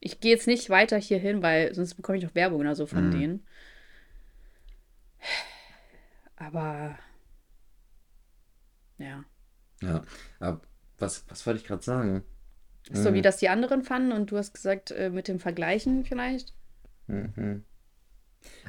[0.00, 2.86] Ich gehe jetzt nicht weiter hier hin, weil sonst bekomme ich auch Werbung oder so
[2.86, 3.10] von mhm.
[3.10, 3.46] denen.
[6.36, 6.98] Aber
[8.98, 9.24] ja.
[9.82, 10.02] Ja,
[10.38, 10.60] aber
[10.98, 12.24] was, was wollte ich gerade sagen?
[12.90, 13.22] So wie mhm.
[13.22, 16.54] das die anderen fanden und du hast gesagt, äh, mit dem Vergleichen vielleicht?
[17.06, 17.64] Mhm.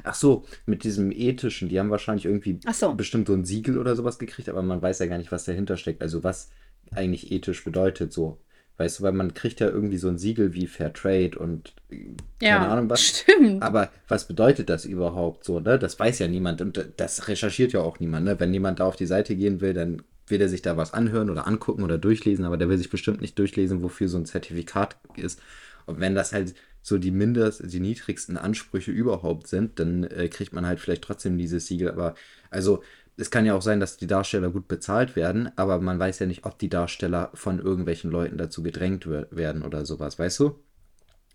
[0.04, 2.94] Ach so, mit diesem ethischen, die haben wahrscheinlich irgendwie so.
[2.94, 5.76] bestimmt so ein Siegel oder sowas gekriegt, aber man weiß ja gar nicht, was dahinter
[5.76, 6.02] steckt.
[6.02, 6.50] Also was
[6.90, 8.38] eigentlich ethisch bedeutet so.
[8.78, 12.16] Weißt du, weil man kriegt ja irgendwie so ein Siegel wie Fair Trade und keine
[12.40, 13.02] ja, Ahnung was.
[13.02, 13.62] Stimmt.
[13.62, 15.78] Aber was bedeutet das überhaupt so, ne?
[15.78, 18.40] Das weiß ja niemand und das recherchiert ja auch niemand, ne?
[18.40, 21.30] Wenn jemand da auf die Seite gehen will, dann will er sich da was anhören
[21.30, 24.96] oder angucken oder durchlesen, aber der will sich bestimmt nicht durchlesen, wofür so ein Zertifikat
[25.16, 25.40] ist.
[25.86, 30.52] Und wenn das halt so die mindest, die niedrigsten Ansprüche überhaupt sind, dann äh, kriegt
[30.52, 31.90] man halt vielleicht trotzdem dieses Siegel.
[31.90, 32.14] Aber
[32.50, 32.82] also
[33.16, 36.26] es kann ja auch sein, dass die Darsteller gut bezahlt werden, aber man weiß ja
[36.26, 40.58] nicht, ob die Darsteller von irgendwelchen Leuten dazu gedrängt werden oder sowas, weißt du?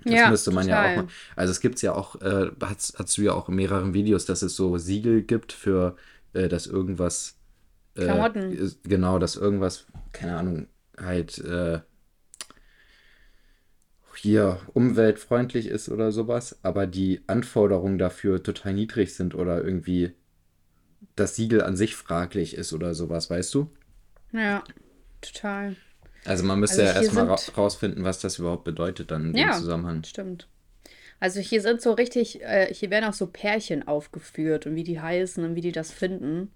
[0.03, 0.85] Das ja, müsste man total.
[0.85, 1.11] ja auch mal.
[1.35, 4.25] Also es gibt es ja auch, äh, hast, hast du ja auch in mehreren Videos,
[4.25, 5.95] dass es so Siegel gibt für,
[6.33, 7.37] äh, dass irgendwas.
[7.95, 8.75] Äh, Klamotten.
[8.83, 10.67] Genau, dass irgendwas, keine Ahnung,
[10.99, 11.79] halt äh,
[14.15, 20.13] hier umweltfreundlich ist oder sowas, aber die Anforderungen dafür total niedrig sind oder irgendwie
[21.15, 23.69] das Siegel an sich fraglich ist oder sowas, weißt du?
[24.31, 24.63] Ja,
[25.21, 25.75] total.
[26.25, 29.51] Also man müsste also ja erstmal ra rausfinden, was das überhaupt bedeutet dann in ja,
[29.51, 30.03] dem Zusammenhang.
[30.03, 30.47] Stimmt.
[31.19, 34.99] Also hier sind so richtig, äh, hier werden auch so Pärchen aufgeführt und wie die
[34.99, 36.51] heißen und wie die das finden.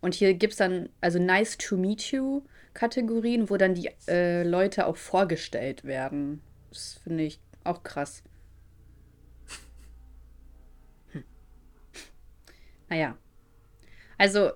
[0.00, 2.42] Und hier gibt es dann, also Nice to Meet You
[2.74, 6.40] Kategorien, wo dann die äh, Leute auch vorgestellt werden.
[6.70, 8.22] Das finde ich auch krass.
[11.12, 11.24] Hm.
[12.88, 13.16] Naja.
[14.22, 14.52] Also,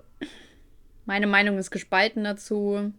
[1.05, 2.93] meine Meinung ist gespalten dazu.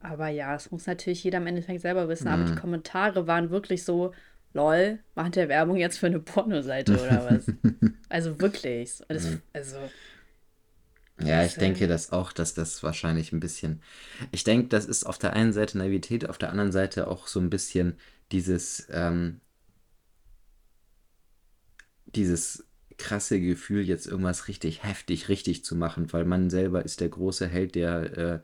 [0.00, 2.24] Aber ja, es muss natürlich jeder im Endeffekt selber wissen.
[2.24, 2.32] Mhm.
[2.32, 2.58] Aber die mhm.
[2.58, 4.12] Kommentare waren wirklich so,
[4.52, 7.46] lol, macht der Werbung jetzt für eine Pornoseite oder was?
[8.08, 8.98] also wirklich.
[9.06, 9.42] Das, mhm.
[9.52, 9.76] also.
[11.22, 13.80] Ja, ich denke das auch, dass das wahrscheinlich ein bisschen.
[14.32, 17.38] Ich denke, das ist auf der einen Seite Naivität, auf der anderen Seite auch so
[17.38, 17.96] ein bisschen
[18.32, 19.40] dieses, ähm,
[22.06, 22.66] dieses
[23.00, 27.46] krasse Gefühl, jetzt irgendwas richtig heftig richtig zu machen, weil man selber ist der große
[27.48, 28.40] Held, der äh,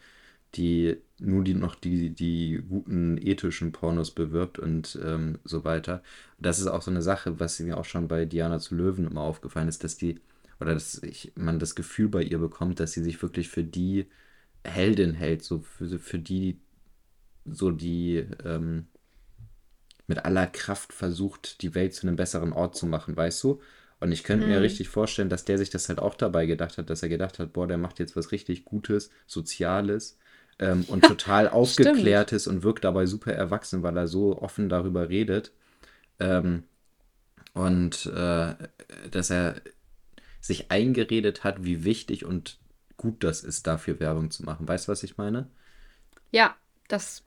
[0.55, 6.03] die nur die noch die, die guten ethischen Pornos bewirbt und ähm, so weiter.
[6.39, 9.23] Das ist auch so eine Sache, was mir auch schon bei Diana zu Löwen immer
[9.23, 10.21] aufgefallen ist, dass die,
[10.61, 14.07] oder dass ich, man das Gefühl bei ihr bekommt, dass sie sich wirklich für die
[14.65, 16.61] Heldin hält, so für, für die,
[17.47, 18.87] so die ähm,
[20.07, 23.61] mit aller Kraft versucht, die Welt zu einem besseren Ort zu machen, weißt du?
[23.99, 24.53] Und ich könnte mhm.
[24.53, 27.39] mir richtig vorstellen, dass der sich das halt auch dabei gedacht hat, dass er gedacht
[27.39, 30.19] hat, boah, der macht jetzt was richtig Gutes, Soziales
[30.59, 35.53] ähm, und total aufgeklärtes und wirkt dabei super erwachsen, weil er so offen darüber redet.
[36.21, 36.65] Ähm,
[37.55, 38.55] und äh,
[39.11, 39.57] dass er
[40.41, 42.59] sich eingeredet hat, wie wichtig und
[42.97, 44.69] gut das ist, dafür Werbung zu machen.
[44.69, 45.49] Weißt du, was ich meine?
[46.31, 46.55] Ja,
[46.89, 47.23] das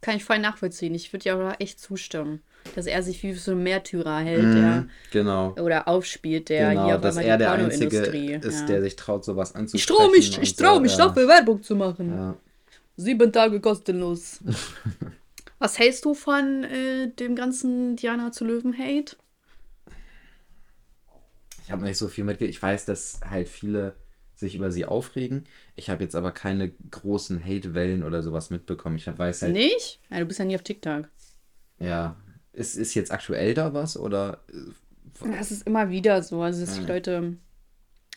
[0.00, 0.94] kann ich voll nachvollziehen.
[0.94, 2.42] Ich würde ja auch echt zustimmen,
[2.74, 5.54] dass er sich wie so ein Märtyrer hält, mm, der genau.
[5.58, 8.66] oder aufspielt, der genau, hier dass er der Einzige ist, ja.
[8.66, 9.76] der sich traut, sowas anzusprechen.
[9.76, 11.06] Ich traue mich, ich traue mich, ja.
[11.06, 12.10] dafür Werbung zu machen.
[12.10, 12.36] Ja.
[12.96, 14.40] Sieben Tage kostenlos.
[15.58, 19.16] Was hältst du von äh, dem ganzen Diana zu Löwen-Hate?
[21.64, 22.56] Ich habe nicht so viel mitgekriegt.
[22.56, 23.96] Ich weiß, dass halt viele
[24.36, 25.44] sich über sie aufregen.
[25.74, 28.96] Ich habe jetzt aber keine großen Hate-Wellen oder sowas mitbekommen.
[28.96, 29.52] Ich weiß halt.
[29.52, 30.00] Nicht?
[30.10, 31.08] Ja, du bist ja nie auf TikTok.
[31.78, 32.16] Ja.
[32.52, 34.44] Ist, ist jetzt aktuell da was oder.
[35.36, 36.42] Das ist immer wieder so.
[36.42, 37.36] Also, dass die Leute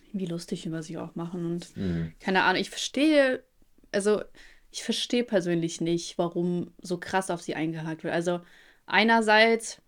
[0.08, 2.14] irgendwie lustig über sie auch machen und Mhm.
[2.20, 2.62] keine Ahnung.
[2.62, 3.44] Ich verstehe,
[3.92, 4.22] also
[4.72, 8.14] ich verstehe persönlich nicht, warum so krass auf sie eingehakt wird.
[8.14, 8.42] Also,
[8.86, 9.82] einerseits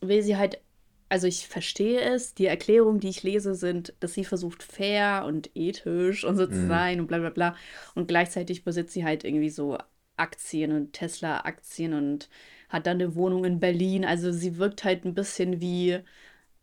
[0.00, 0.58] will sie halt,
[1.08, 5.50] also ich verstehe es, die Erklärungen, die ich lese, sind, dass sie versucht, fair und
[5.54, 6.66] ethisch und so zu Mhm.
[6.66, 7.56] sein und bla bla bla.
[7.94, 9.78] Und gleichzeitig besitzt sie halt irgendwie so
[10.16, 12.28] Aktien und Tesla-Aktien und
[12.68, 14.04] hat dann eine Wohnung in Berlin.
[14.04, 16.00] Also sie wirkt halt ein bisschen wie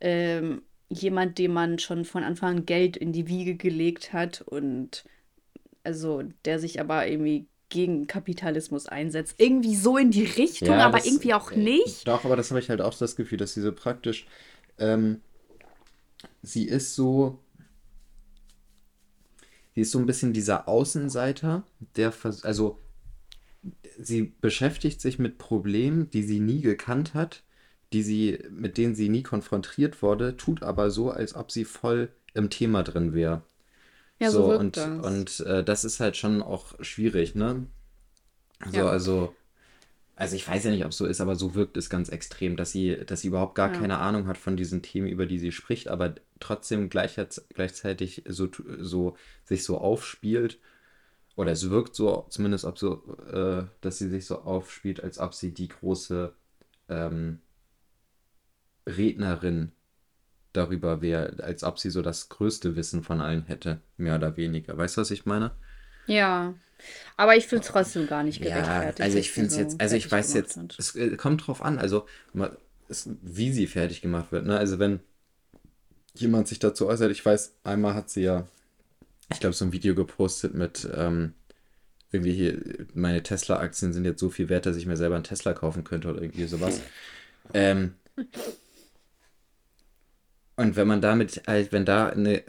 [0.01, 5.05] ähm, jemand, dem man schon von Anfang an Geld in die Wiege gelegt hat und
[5.83, 9.35] also der sich aber irgendwie gegen Kapitalismus einsetzt.
[9.39, 12.07] Irgendwie so in die Richtung, Ja, aber das- irgendwie auch äh, nicht.
[12.07, 14.27] Doch, aber das habe ich halt auch das Gefühl, dass sie so praktisch.
[14.77, 15.21] Ähm,
[16.41, 17.39] sie ist so.
[19.75, 21.63] Sie ist so ein bisschen dieser Außenseiter,
[21.95, 22.79] der vers also
[23.97, 27.43] sie beschäftigt sich mit Problemen, die sie nie gekannt hat,
[27.91, 32.09] die sie, mit denen sie nie konfrontiert wurde, tut aber so, als ob sie voll
[32.33, 33.41] im Thema drin wäre.
[34.19, 35.05] Ja, so wirkt und, das.
[35.05, 37.67] und äh, das ist halt schon auch schwierig, ne?
[38.69, 38.87] So, Ja.
[38.87, 39.35] also,
[40.15, 42.57] also ich weiß ja nicht, ob es so ist, aber so wirkt es ganz extrem,
[42.57, 43.79] dass sie, dass sie überhaupt gar Ja.
[43.79, 48.49] keine Ahnung hat von diesen Themen, über die sie spricht, aber trotzdem gleichheits- gleichzeitig so,
[48.79, 50.59] so sich so aufspielt.
[51.35, 55.33] Oder es wirkt so, zumindest ob so, äh, dass sie sich so aufspielt, als ob
[55.33, 56.33] sie die große
[56.89, 57.39] ähm,
[58.87, 59.71] Rednerin
[60.53, 64.77] darüber wäre, als ob sie so das größte Wissen von allen hätte, mehr oder weniger.
[64.77, 65.51] Weißt du, was ich meine?
[66.07, 66.53] Ja.
[67.15, 69.01] Aber ich finde es trotzdem gar nicht Ja, gerechtfertigt.
[69.01, 70.75] also ich finde es so jetzt, also ich weiß jetzt, wird.
[70.77, 72.05] es äh, kommt drauf an, also
[73.21, 74.57] wie sie fertig gemacht wird, ne?
[74.57, 74.99] Also wenn
[76.15, 78.47] jemand sich dazu äußert, ich weiß, einmal hat sie ja,
[79.31, 81.33] ich glaube, so ein Video gepostet mit ähm,
[82.11, 82.59] irgendwie hier,
[82.93, 86.09] meine Tesla-Aktien sind jetzt so viel wert, dass ich mir selber einen Tesla kaufen könnte
[86.09, 86.81] oder irgendwie sowas.
[87.53, 87.95] Ähm,
[90.55, 92.43] und wenn man damit, halt, wenn da eine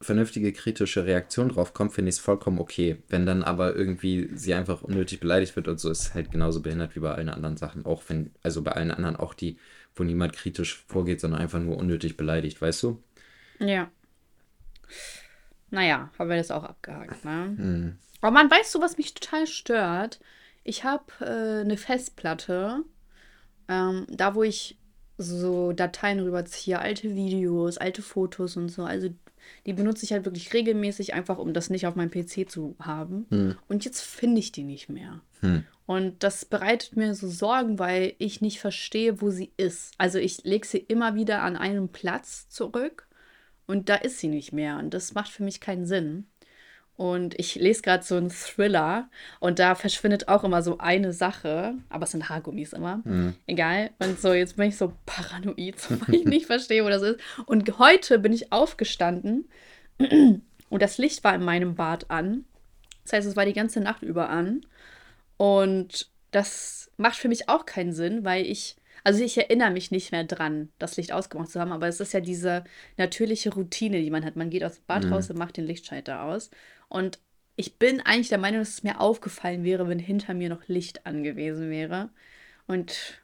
[0.00, 3.02] vernünftige kritische Reaktion drauf kommt, finde ich es vollkommen okay.
[3.08, 6.94] Wenn dann aber irgendwie sie einfach unnötig beleidigt wird und so, ist halt genauso behindert
[6.94, 7.84] wie bei allen anderen Sachen.
[7.84, 9.58] Auch wenn, also bei allen anderen auch die,
[9.96, 13.02] wo niemand kritisch vorgeht, sondern einfach nur unnötig beleidigt, weißt du?
[13.58, 13.90] Ja.
[15.70, 17.54] Naja, haben wir das auch abgehakt, ne?
[17.56, 17.98] Hm.
[18.20, 20.20] Aber man, weißt du, was mich total stört?
[20.64, 22.84] Ich habe äh, eine Festplatte,
[23.68, 24.78] ähm, da wo ich
[25.18, 28.84] so Dateien rüberziehe, alte Videos, alte Fotos und so.
[28.84, 29.08] Also
[29.66, 33.26] die benutze ich halt wirklich regelmäßig, einfach um das nicht auf meinem PC zu haben.
[33.30, 33.56] Hm.
[33.68, 35.20] Und jetzt finde ich die nicht mehr.
[35.40, 35.64] Hm.
[35.86, 39.94] Und das bereitet mir so Sorgen, weil ich nicht verstehe, wo sie ist.
[39.98, 43.08] Also ich lege sie immer wieder an einen Platz zurück
[43.66, 44.78] und da ist sie nicht mehr.
[44.78, 46.26] Und das macht für mich keinen Sinn.
[46.98, 49.08] Und ich lese gerade so einen Thriller
[49.38, 53.02] und da verschwindet auch immer so eine Sache, aber es sind Haargummis immer.
[53.04, 53.34] Hm.
[53.46, 53.90] Egal.
[54.00, 57.20] Und so, jetzt bin ich so paranoid, weil ich nicht verstehe, wo das ist.
[57.46, 59.48] Und heute bin ich aufgestanden
[59.98, 62.46] und das Licht war in meinem Bad an.
[63.04, 64.66] Das heißt, es war die ganze Nacht über an.
[65.36, 68.74] Und das macht für mich auch keinen Sinn, weil ich,
[69.08, 72.12] also ich erinnere mich nicht mehr dran, das Licht ausgemacht zu haben, aber es ist
[72.12, 72.62] ja diese
[72.98, 74.36] natürliche Routine, die man hat.
[74.36, 75.14] Man geht aus dem Bad Mhm.
[75.14, 76.50] raus und macht den Lichtschalter aus.
[76.88, 77.18] Und
[77.56, 81.06] ich bin eigentlich der Meinung, dass es mir aufgefallen wäre, wenn hinter mir noch Licht
[81.06, 82.10] angewiesen wäre.
[82.66, 83.22] Und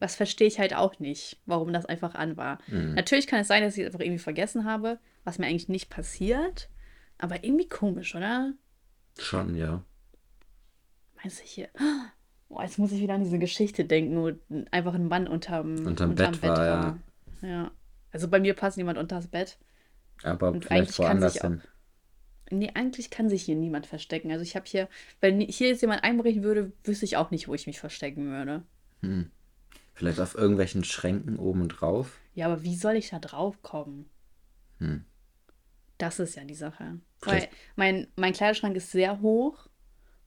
[0.00, 2.58] das verstehe ich halt auch nicht, warum das einfach an war.
[2.66, 2.94] Mhm.
[2.94, 5.88] Natürlich kann es sein, dass ich es einfach irgendwie vergessen habe, was mir eigentlich nicht
[5.88, 6.68] passiert.
[7.18, 8.54] Aber irgendwie komisch, oder?
[9.20, 9.84] Schon, ja.
[11.14, 11.68] Meinst du hier?
[12.52, 14.30] Boah, jetzt muss ich wieder an diese Geschichte denken, wo
[14.70, 16.98] einfach ein Mann unterm, Unterm Bett war, ja.
[17.48, 17.70] ja.
[18.10, 19.58] Also bei mir passt niemand unters Bett.
[20.22, 21.62] Aber Und vielleicht woanders hin.
[22.50, 24.30] Nee, eigentlich kann sich hier niemand verstecken.
[24.30, 24.90] Also ich habe hier,
[25.22, 28.62] wenn hier jetzt jemand einbrechen würde, wüsste ich auch nicht, wo ich mich verstecken würde.
[29.00, 29.30] Hm.
[29.94, 32.18] Vielleicht auf irgendwelchen Schränken oben drauf.
[32.34, 34.10] Ja, aber wie soll ich da drauf kommen?
[34.76, 35.06] Hm.
[35.96, 36.98] Das ist ja die Sache.
[37.22, 39.68] Vielleicht- Weil mein, mein Kleiderschrank ist sehr hoch.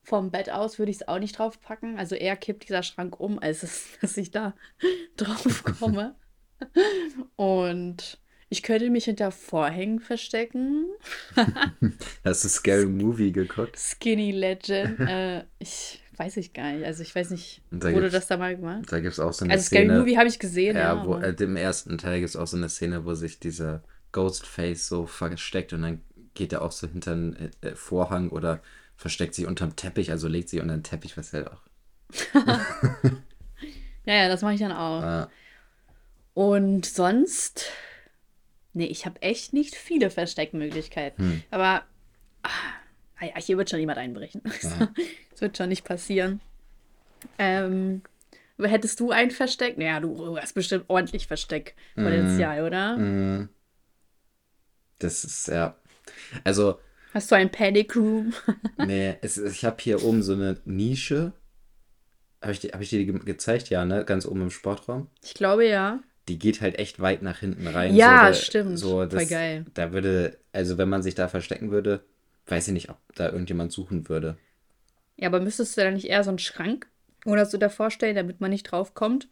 [0.06, 1.98] Vom Bett aus würde ich es auch nicht drauf packen.
[1.98, 4.54] Also eher kippt dieser Schrank um, als es, dass ich da
[5.16, 6.14] drauf komme.
[7.34, 10.86] Und ich könnte mich hinter Vorhängen verstecken.
[12.24, 13.76] Hast du Scary Movie geguckt?
[13.76, 15.00] Skinny Legend.
[15.00, 16.86] äh, ich weiß ich gar nicht.
[16.86, 18.84] Also ich weiß nicht, da wurde das da mal gemacht?
[18.88, 19.98] Da gibt es auch so eine Also Scary Szene.
[19.98, 20.94] Movie habe ich gesehen, ja.
[20.94, 23.82] Ja, wo, äh, im ersten Teil gibt es auch so eine Szene, wo sich dieser
[24.12, 26.00] Ghostface so versteckt und dann
[26.34, 28.62] geht er auch so hinter einen äh, Vorhang oder
[28.96, 31.60] versteckt sich unterm Teppich, also legt sich unter den Teppich, was halt auch
[34.06, 35.02] Ja, ja, das mache ich dann auch.
[35.02, 35.30] Ja.
[36.32, 37.72] Und sonst,
[38.72, 41.32] nee, ich habe echt nicht viele Versteckmöglichkeiten.
[41.32, 41.42] Hm.
[41.50, 41.82] Aber
[42.44, 42.50] ah,
[43.20, 44.42] ja, hier wird schon jemand einbrechen.
[45.30, 46.40] Das wird schon nicht passieren.
[47.38, 48.00] Ähm,
[48.58, 49.76] hättest du ein Versteck?
[49.76, 52.96] Naja, du hast bestimmt ordentlich Versteckpotenzial, oder?
[52.96, 53.50] Mhm.
[54.98, 55.76] Das ist ja.
[56.42, 56.80] Also,
[57.16, 58.34] Hast du ein Panic Room?
[58.76, 61.32] nee, es, ich habe hier oben so eine Nische.
[62.42, 63.70] Habe ich, die- hab ich dir die ge gezeigt?
[63.70, 64.04] Ja, ne?
[64.04, 65.08] Ganz oben im Sportraum.
[65.24, 66.00] Ich glaube ja.
[66.28, 67.96] Die geht halt echt weit nach hinten rein.
[67.96, 68.78] Ja, so, da- stimmt.
[68.78, 69.64] So, Voll das, geil.
[69.72, 72.04] Da würde, also wenn man sich da verstecken würde,
[72.48, 74.36] weiß ich nicht, ob da irgendjemand suchen würde.
[75.16, 76.86] Ja, aber müsstest du da nicht eher so einen Schrank
[77.24, 79.26] oder so davor stellen, damit man nicht drauf kommt,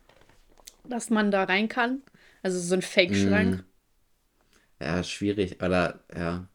[0.88, 2.00] dass man da rein kann?
[2.42, 3.62] Also so ein Fake-Schrank.
[4.80, 5.62] Ja, schwierig.
[5.62, 6.48] Oder ja,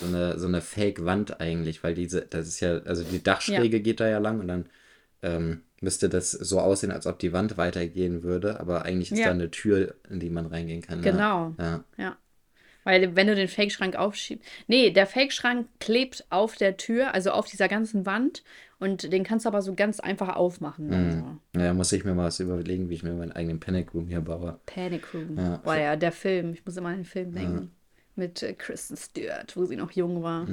[0.00, 4.00] so eine, so eine Fake-Wand eigentlich, weil diese, das ist ja, also die Dachschräge geht
[4.00, 4.66] da ja lang und dann
[5.22, 9.26] ähm, müsste das so aussehen, als ob die Wand weitergehen würde, aber eigentlich ist Ja.
[9.26, 11.00] da eine Tür, in die man reingehen kann.
[11.00, 11.10] ne?
[11.10, 11.54] Genau.
[11.58, 11.84] Ja.
[11.96, 12.16] Ja.
[12.86, 14.44] Weil wenn du den Fake-Schrank aufschiebst.
[14.66, 18.42] Nee, der Fake-Schrank klebt auf der Tür, also auf dieser ganzen Wand.
[18.78, 20.90] Und den kannst du aber so ganz einfach aufmachen.
[20.90, 21.58] Dann so.
[21.58, 24.20] Naja, muss ich mir mal was überlegen, wie ich mir meinen eigenen Panic Room hier
[24.20, 24.58] baue.
[24.66, 25.38] Panic Room.
[25.38, 25.56] Ja.
[25.64, 26.52] Boah, ja, der Film.
[26.52, 27.70] Ich muss immer an den Film denken.
[28.16, 30.46] Mit äh, Kristen Stewart, wo sie noch jung war.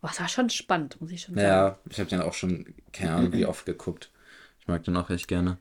[0.00, 1.46] Boah, es war schon spannend, muss ich schon sagen.
[1.48, 4.10] Naja, ich habe den auch schon, keine Ahnung, wie oft geguckt.
[4.60, 5.58] Ich mag den auch echt gerne.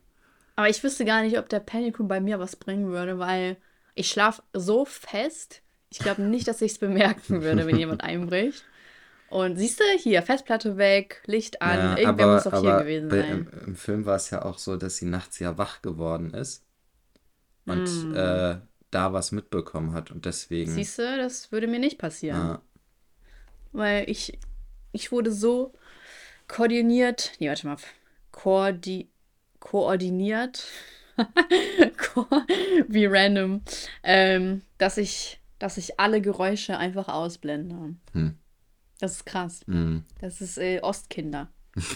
[0.56, 3.58] Aber ich wüsste gar nicht, ob der Panic Room bei mir was bringen würde, weil
[3.96, 5.62] ich schlafe so fest.
[5.90, 8.64] Ich glaube nicht, dass ich es bemerken würde, wenn jemand einbricht.
[9.30, 11.78] Und siehst du, hier, Festplatte weg, Licht an.
[11.80, 13.32] Ja, Irgendwer aber, muss doch hier gewesen bei, sein.
[13.32, 16.64] im, im Film war es ja auch so, dass sie nachts ja wach geworden ist
[17.66, 18.16] und Mm.
[18.16, 18.58] äh,
[18.94, 20.72] da was mitbekommen hat und deswegen.
[20.72, 22.38] Siehst du, das würde mir nicht passieren.
[22.38, 22.62] ja,
[23.72, 24.40] Weil ich,
[24.92, 25.74] ich wurde so
[26.48, 27.34] koordiniert.
[27.40, 27.78] Nee, warte mal.
[28.32, 29.10] Koordi
[29.60, 30.66] koordiniert.
[32.14, 32.26] Ko
[32.88, 33.62] wie random.
[34.04, 37.96] Ähm, dass ich, dass ich alle Geräusche einfach ausblende.
[38.14, 38.38] Hm.
[39.00, 39.62] Das ist krass.
[39.68, 40.00] mm.
[40.22, 41.50] Das ist äh, Ostkinder.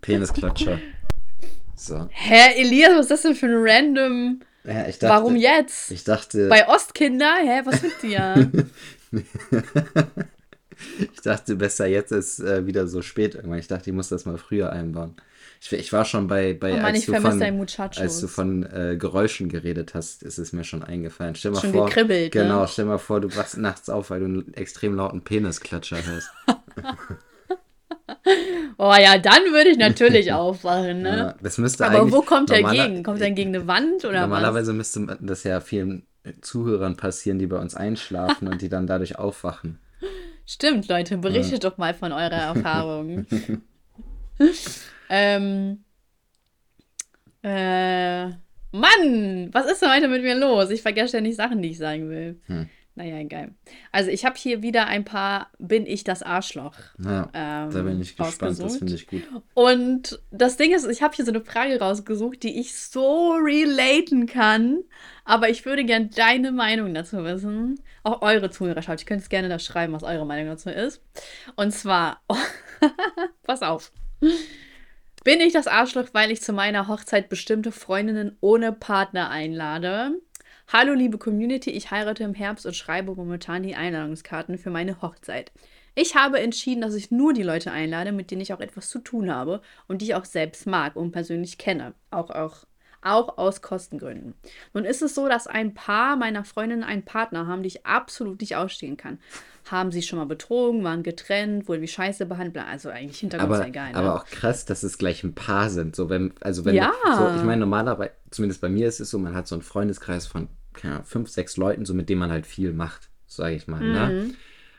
[0.00, 0.78] Penisklatscher.
[1.74, 2.08] So.
[2.10, 4.40] Hä, Elias, was ist das denn für ein random.
[4.66, 5.90] Ja, ich dachte, Warum jetzt?
[5.90, 7.36] Ich dachte, Bei Ostkinder?
[7.40, 8.50] Hä, was mit dir?
[11.12, 13.60] ich dachte, besser jetzt ist äh, wieder so spät irgendwann.
[13.60, 15.14] Ich dachte, ich muss das mal früher einbauen.
[15.60, 17.42] Ich, ich war schon bei, bei Oh Mann, als, du von,
[17.96, 21.34] als du von äh, Geräuschen geredet hast, ist es mir schon eingefallen.
[21.34, 22.42] Stell mal Schon vor, gekribbelt, ne?
[22.42, 26.30] genau, stell mal vor, du wachst nachts auf, weil du einen extrem lauten Penisklatscher hörst.
[28.78, 31.16] Oh ja, dann würde ich natürlich aufwachen, ne?
[31.16, 33.02] Ja, das müsste Aber wo kommt er gegen?
[33.02, 34.28] Kommt er gegen eine Wand oder was?
[34.28, 36.06] Normalerweise müsste das ja vielen
[36.40, 39.78] Zuhörern passieren, die bei uns einschlafen und die dann dadurch aufwachen.
[40.46, 43.26] Stimmt, Leute, berichtet doch mal von eurer Erfahrung.
[45.08, 45.84] ähm,
[47.42, 48.26] äh,
[48.72, 50.70] Mann, was ist denn heute mit mir los?
[50.70, 52.40] Ich vergesse ständig Sachen, die ich sagen will.
[52.46, 52.68] Hm.
[52.96, 53.54] Naja, egal.
[53.92, 56.74] Also ich habe hier wieder ein paar Bin ich das Arschloch?
[56.98, 59.22] Ja, Ähm, da bin ich gespannt, das finde ich gut.
[59.52, 64.24] Und das Ding ist, ich habe hier so eine Frage rausgesucht, die ich so relaten
[64.26, 64.78] kann.
[65.26, 67.78] Aber ich würde gern deine Meinung dazu wissen.
[68.02, 69.02] Auch eure Zuhörerschaft.
[69.02, 71.02] Ihr könnt es gerne da schreiben, was eure Meinung dazu ist.
[71.54, 72.22] Und zwar,
[73.42, 73.92] pass auf.
[75.22, 80.12] Bin ich das Arschloch, weil ich zu meiner Hochzeit bestimmte Freundinnen ohne Partner einlade?
[80.68, 85.52] Hallo liebe Community, ich heirate im Herbst und schreibe momentan die Einladungskarten für meine Hochzeit.
[85.94, 88.98] Ich habe entschieden, dass ich nur die Leute einlade, mit denen ich auch etwas zu
[88.98, 91.94] tun habe und die ich auch selbst mag und persönlich kenne.
[92.10, 92.64] Auch, auch,
[93.02, 94.34] auch aus Kostengründen.
[94.74, 98.40] Nun ist es so, dass ein paar meiner Freundinnen einen Partner haben, die ich absolut
[98.40, 99.18] nicht ausstehen kann.
[99.70, 102.64] Haben sie schon mal betrogen, waren getrennt, wurden wie Scheiße behandelt.
[102.66, 103.90] Also eigentlich Hintergrund ist Aber, ja egal.
[103.92, 103.96] Ne?
[103.96, 105.96] aber auch krass, dass es gleich ein Paar sind.
[105.96, 106.92] So, wenn, also wenn Ja.
[107.16, 110.26] so, ich meine, normalerweise, zumindest bei mir ist es so, man hat so einen Freundeskreis
[110.26, 113.66] von keine Ahnung, fünf, sechs Leuten, so mit denen man halt viel macht, sage ich
[113.66, 113.80] mal.
[113.80, 114.08] Ne?
[114.08, 114.34] Mhm.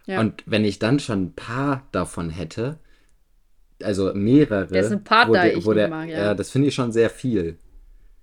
[0.05, 0.19] Ja.
[0.21, 2.79] Und wenn ich dann schon ein paar davon hätte,
[3.83, 6.17] also mehrere, Dessen Partner wo der, ich wo der, mag, ja.
[6.17, 7.57] ja, das finde ich schon sehr viel.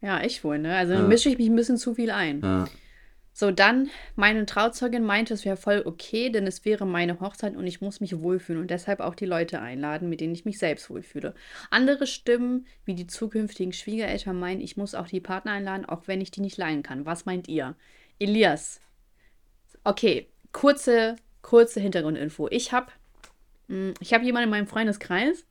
[0.05, 0.77] Ja, ich wohl, ne?
[0.77, 1.03] Also Ja.
[1.03, 2.43] mische ich mich ein bisschen zu viel ein.
[2.43, 2.67] Ja.
[3.33, 7.67] So, dann, meine Trauzeugin meinte, es wäre voll okay, denn es wäre meine Hochzeit und
[7.67, 10.89] ich muss mich wohlfühlen und deshalb auch die Leute einladen, mit denen ich mich selbst
[10.91, 11.35] wohlfühle.
[11.71, 16.21] Andere Stimmen, wie die zukünftigen Schwiegereltern, meinen, ich muss auch die Partner einladen, auch wenn
[16.21, 17.07] ich die nicht leihen kann.
[17.07, 17.75] Was meint ihr?
[18.21, 18.81] Elias.
[19.83, 22.49] Okay, kurze, kurze Hintergrundinfo.
[22.51, 22.93] Ich habe
[24.01, 25.47] ich hab jemanden in meinem Freundeskreis,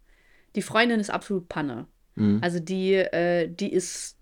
[0.55, 1.87] die Freundin ist absolut Panne.
[2.15, 2.39] Mhm.
[2.41, 4.12] Also die, äh, die ist.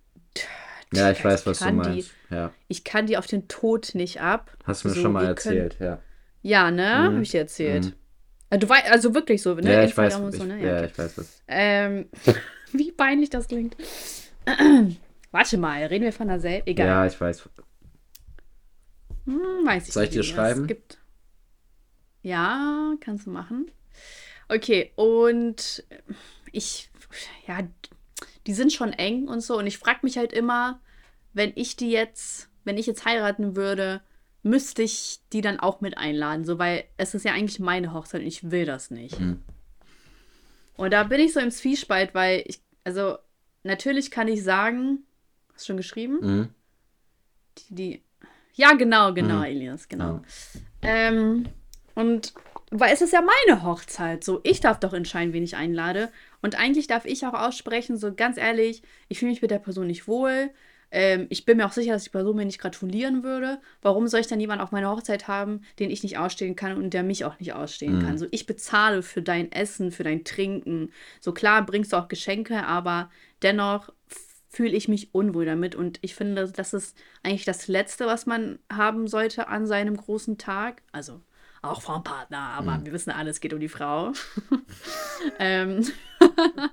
[0.93, 2.11] Ja, ich weiß, was du meinst.
[2.29, 2.53] Ja.
[2.67, 4.51] Ich kann die auf den Tod nicht ab.
[4.65, 6.01] Hast du mir schon mal erzählt, ja.
[6.41, 7.09] Ja, ne?
[7.09, 7.15] Mhm.
[7.15, 7.85] Hab ich dir erzählt.
[7.85, 7.93] Mhm.
[8.49, 9.71] Äh, Du weißt, also wirklich so, ne?
[9.71, 10.19] Ja, ich weiß.
[10.31, 10.61] Ich, so, ne?
[10.61, 11.41] ja, ich weiß was.
[11.47, 12.09] Ähm,
[12.73, 13.75] wie peinlich das klingt.
[15.31, 16.67] Warte mal, reden wir von derselben?
[16.67, 16.87] Egal.
[16.87, 17.47] Ja, ich weiß.
[19.25, 20.67] Hm, weiß ich Soll ich dir das schreiben?
[20.67, 20.97] Gibt.
[22.21, 23.71] Ja, kannst du machen.
[24.49, 25.83] Okay, und
[26.51, 26.89] ich,
[27.47, 27.59] ja,
[28.47, 29.57] die sind schon eng und so.
[29.57, 30.79] Und ich frage mich halt immer,
[31.33, 34.01] wenn ich die jetzt, wenn ich jetzt heiraten würde,
[34.43, 36.45] müsste ich die dann auch mit einladen.
[36.45, 39.19] So, weil es ist ja eigentlich meine Hochzeit und ich will das nicht.
[39.19, 39.41] Mhm.
[40.77, 43.17] Und da bin ich so im Zwiespalt, weil ich, also
[43.63, 45.03] natürlich kann ich sagen,
[45.53, 46.19] hast du schon geschrieben?
[46.21, 46.49] Mhm.
[47.57, 48.03] Die, die
[48.53, 49.43] ja, genau, genau, Mhm.
[49.43, 50.21] Elias, genau.
[50.81, 51.45] Ähm,
[51.95, 52.33] und
[52.71, 56.09] weil es ist ja meine Hochzeit, so ich darf doch entscheiden, wen ich einlade.
[56.41, 59.87] Und eigentlich darf ich auch aussprechen, so ganz ehrlich, ich fühle mich mit der Person
[59.87, 60.49] nicht wohl.
[60.93, 63.61] Ähm, ich bin mir auch sicher, dass die Person mir nicht gratulieren würde.
[63.81, 66.93] Warum soll ich dann jemanden auf meiner Hochzeit haben, den ich nicht ausstehen kann und
[66.93, 68.01] der mich auch nicht ausstehen Mhm.
[68.01, 68.17] kann?
[68.17, 70.91] So ich bezahle für dein Essen, für dein Trinken.
[71.21, 73.09] So klar bringst du auch Geschenke, aber
[73.41, 73.89] dennoch
[74.49, 75.75] fühle ich mich unwohl damit.
[75.75, 80.37] Und ich finde, das ist eigentlich das Letzte, was man haben sollte an seinem großen
[80.37, 80.81] Tag.
[80.91, 81.21] Also
[81.61, 82.85] auch vom Partner, aber Mhm.
[82.85, 84.13] wir wissen alle, es geht um die Frau.
[85.39, 85.85] ähm,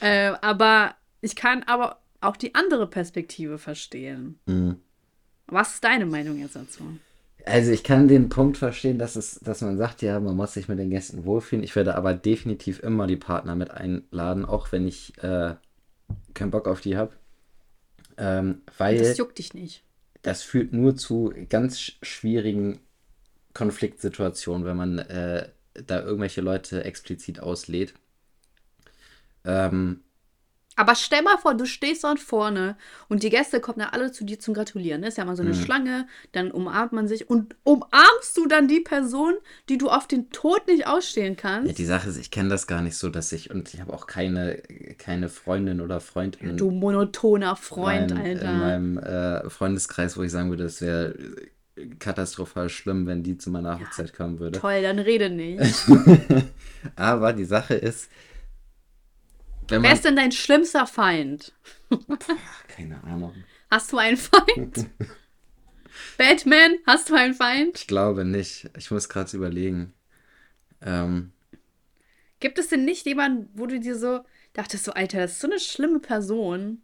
[0.00, 4.38] äh, aber ich kann aber auch die andere Perspektive verstehen.
[4.46, 4.76] Mhm.
[5.46, 6.98] Was ist deine Meinung jetzt dazu?
[7.46, 10.66] Also ich kann den Punkt verstehen, dass es, dass man sagt, ja, man muss sich
[10.68, 11.62] mit den Gästen wohlfühlen.
[11.62, 15.54] Ich werde aber definitiv immer die Partner mit einladen, auch wenn ich äh,
[16.32, 17.12] keinen Bock auf die habe.
[18.16, 19.82] Ähm, weil Das juckt dich nicht.
[20.22, 22.80] das führt nur zu ganz sch- schwierigen
[23.54, 27.94] Konfliktsituationen, wenn man äh, da irgendwelche Leute explizit auslädt.
[29.44, 30.00] Ähm,
[30.76, 32.76] Aber stell mal vor, du stehst dort vorne
[33.08, 35.02] und die Gäste kommen dann alle zu dir zum Gratulieren.
[35.02, 35.54] Das ist ja mal so eine Mhm.
[35.54, 39.34] Schlange, dann umarmt man sich und umarmst du dann die Person,
[39.68, 41.68] die du auf den Tod nicht ausstehen kannst?
[41.68, 43.92] ja, die Sache ist, ich kenne das gar nicht so, dass ich, und ich habe
[43.92, 44.62] auch keine,
[44.98, 48.42] keine Freundin oder Freund in, du monotoner Freund, meinem, Alter.
[48.42, 51.14] in meinem äh, Freundeskreis, wo ich sagen würde, es wäre
[51.98, 54.60] katastrophal schlimm, wenn die zu meiner Hochzeit kommen würde.
[54.60, 55.84] Toll, dann rede nicht.
[56.96, 58.10] Aber die Sache ist,
[59.68, 59.92] Wer man.
[59.92, 61.52] ist denn dein schlimmster Feind?
[62.68, 63.34] Keine Ahnung.
[63.70, 64.86] Hast du einen Feind?
[66.18, 67.78] Batman, hast du einen Feind?
[67.78, 68.68] Ich glaube nicht.
[68.76, 69.92] Ich muss gerade überlegen.
[70.82, 71.32] Ähm,
[72.40, 74.20] Gibt es denn nicht jemanden, wo du dir so
[74.52, 76.82] dachtest, so, Alter, das ist so eine schlimme Person?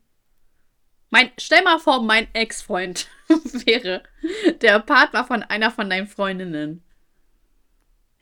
[1.10, 3.08] Mein, stell mal vor, mein Ex-Freund
[3.66, 4.02] wäre
[4.62, 6.82] der Partner von einer von deinen Freundinnen.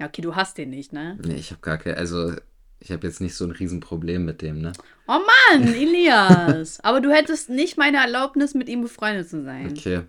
[0.00, 1.18] Ja, okay, du hast den nicht, ne?
[1.24, 1.96] nee, ich habe gar keine.
[1.96, 2.32] Also,
[2.80, 4.72] ich habe jetzt nicht so ein Riesenproblem mit dem, ne?
[5.08, 5.18] Oh
[5.52, 6.80] Mann, Elias.
[6.80, 9.70] Aber du hättest nicht meine Erlaubnis, mit ihm befreundet zu sein.
[9.76, 10.02] Okay,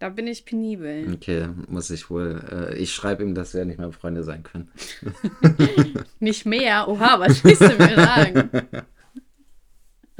[0.00, 1.12] Da bin ich penibel.
[1.14, 2.42] okay, muss ich wohl.
[2.50, 4.70] Äh, ich schreibe ihm, dass wir nicht mehr Freunde sein können.
[6.18, 6.88] Nicht mehr?
[6.88, 8.50] Oha, was willst du mir sagen?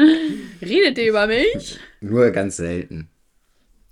[0.62, 1.78] Redet ihr über mich?
[2.01, 3.09] Nur ganz selten.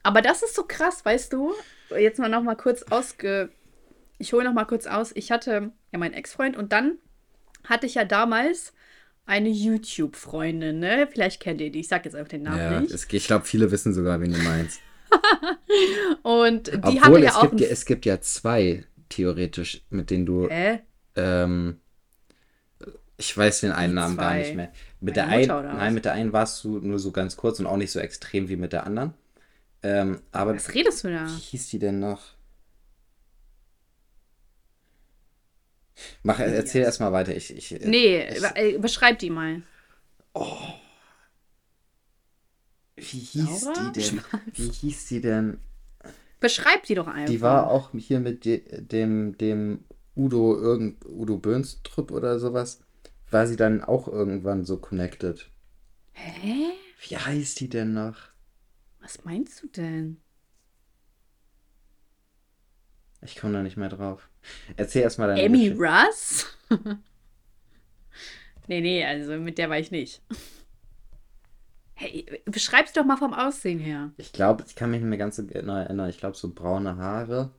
[0.02, 1.52] Aber das ist so krass, weißt du?
[1.98, 3.50] Jetzt mal noch mal kurz ausge...
[4.18, 5.12] Ich hole noch mal kurz aus.
[5.14, 6.98] Ich hatte ja meinen Ex-Freund und dann
[7.64, 8.72] hatte ich ja damals
[9.26, 11.06] eine YouTube-Freundin, ne?
[11.12, 11.80] Vielleicht kennt ihr die.
[11.80, 12.92] Ich sag jetzt einfach den Namen Ja, nicht.
[12.92, 14.80] es, ich glaube, viele wissen sogar, wen du meinst.
[16.22, 20.26] Und die Obwohl, hatte ja es, auch gibt es gibt ja zwei, theoretisch, mit denen
[20.26, 20.48] du.
[20.48, 20.80] Hä?
[21.14, 21.80] Ähm,
[23.18, 24.72] ich weiß den einen Namen gar nicht mehr.
[25.00, 27.76] Mit der einen, nein, mit der einen warst du nur so ganz kurz und auch
[27.76, 29.12] nicht so extrem wie mit der anderen.
[29.82, 31.26] Ähm, aber Was redest du da?
[31.26, 32.22] wie hieß die denn noch?
[36.22, 37.34] Mach, erzähl erst mal weiter.
[37.34, 39.62] Ich, ich, Nee, ich, äh, beschreib die mal.
[42.96, 43.90] wie hieß Laura?
[43.90, 44.20] die denn?
[44.54, 45.58] Wie hieß die denn?
[46.40, 47.26] Beschreib die doch einfach.
[47.32, 49.84] Die war auch hier mit de, dem, dem
[50.16, 52.80] Udo, irgend, Udo Böhnstrup oder sowas.
[53.30, 55.50] War sie dann auch irgendwann so connected?
[56.12, 56.72] Hä?
[57.06, 58.16] Wie heißt die denn noch?
[59.00, 60.20] Was meinst du denn?
[63.22, 64.28] Ich komme da nicht mehr drauf.
[64.76, 65.82] Erzähl erst mal deine Amy Geschichte.
[65.82, 66.46] Russ?
[68.68, 70.22] nee, nee, also mit der war ich nicht.
[71.94, 74.12] Hey, beschreib's doch mal vom Aussehen her.
[74.16, 76.08] Ich glaube, ich kann mich nicht mehr ganz so genau erinnern.
[76.08, 77.50] Ich glaube, so braune Haare.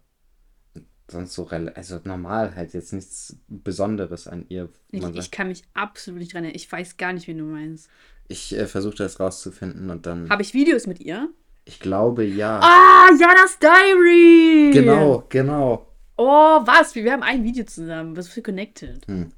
[1.09, 4.69] Sonst so, also normal halt jetzt nichts Besonderes an ihr.
[4.91, 6.55] Ich, ich kann mich absolut nicht dran erinnern.
[6.55, 7.89] Ich weiß gar nicht, wen du meinst.
[8.27, 10.29] Ich äh, versuche das rauszufinden und dann.
[10.29, 11.29] Habe ich Videos mit ihr?
[11.65, 12.59] Ich glaube ja.
[12.61, 14.71] Ah, Janas Diary!
[14.73, 15.87] Genau, genau.
[16.17, 16.95] Oh, was?
[16.95, 18.15] Wir wir haben ein Video zusammen.
[18.15, 19.07] Was für connected.
[19.07, 19.31] Hm.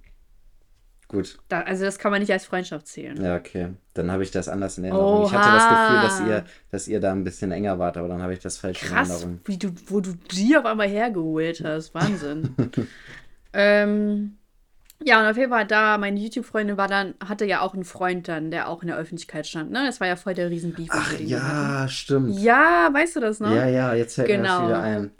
[1.11, 1.37] Gut.
[1.49, 3.21] Da, also das kann man nicht als Freundschaft zählen.
[3.21, 3.69] Ja, okay.
[3.93, 5.25] Dann habe ich das anders in Erinnerung.
[5.25, 8.21] Ich hatte das Gefühl, dass ihr, dass ihr da ein bisschen enger wart, aber dann
[8.21, 9.39] habe ich das falsch in Krass, Erinnerung.
[9.45, 11.93] wie du, wo du die auf einmal hergeholt hast.
[11.93, 12.55] Wahnsinn.
[13.53, 14.37] ähm,
[15.03, 18.27] ja, und auf jeden Fall da, meine YouTube-Freundin war dann, hatte ja auch einen Freund
[18.27, 19.83] dann, der auch in der Öffentlichkeit stand, ne?
[19.85, 20.89] Das war ja voll der Riesenbeef.
[20.91, 22.39] Ach ja, stimmt.
[22.39, 23.51] Ja, weißt du das noch?
[23.51, 24.59] Ja, ja, jetzt fällt mir Genau.
[24.59, 25.11] das wieder ein.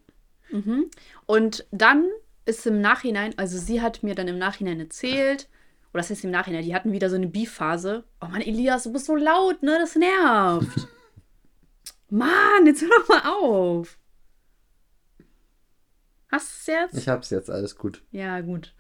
[0.52, 0.86] Mhm.
[1.26, 2.06] Und dann
[2.46, 5.48] ist im Nachhinein, also sie hat mir dann im Nachhinein erzählt,
[5.94, 8.06] oder das heißt im Nachhinein, die hatten wieder so eine Beef-Phase.
[8.22, 9.78] Oh Mann, Elias, du bist so laut, ne?
[9.80, 10.88] Das nervt.
[12.10, 13.98] Mann, jetzt hör doch mal auf.
[16.32, 16.98] Hast du es jetzt?
[16.98, 18.04] Ich hab's jetzt, alles gut.
[18.12, 18.74] Ja, gut.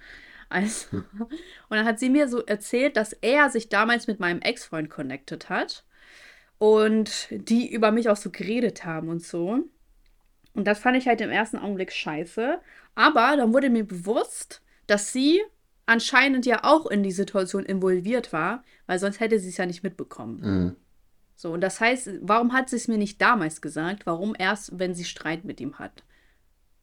[0.47, 1.30] Also, und
[1.70, 5.86] dann hat sie mir so erzählt, dass er sich damals mit meinem Ex-Freund connected hat
[6.57, 9.64] und die über mich auch so geredet haben und so.
[10.53, 12.59] Und das fand ich halt im ersten Augenblick scheiße.
[12.95, 15.41] Aber dann wurde mir bewusst, dass sie
[15.92, 19.84] anscheinend ja auch in die Situation involviert war, weil sonst hätte sie es ja nicht
[19.84, 20.39] mitbekommen.
[20.42, 20.76] Mhm.
[21.36, 24.06] So, und das heißt, warum hat sie es mir nicht damals gesagt?
[24.06, 26.04] Warum erst, wenn sie Streit mit ihm hat?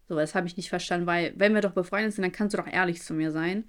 [0.08, 2.58] So, das habe ich nicht verstanden, weil, wenn wir doch befreundet sind, dann kannst du
[2.58, 3.64] doch ehrlich zu mir sein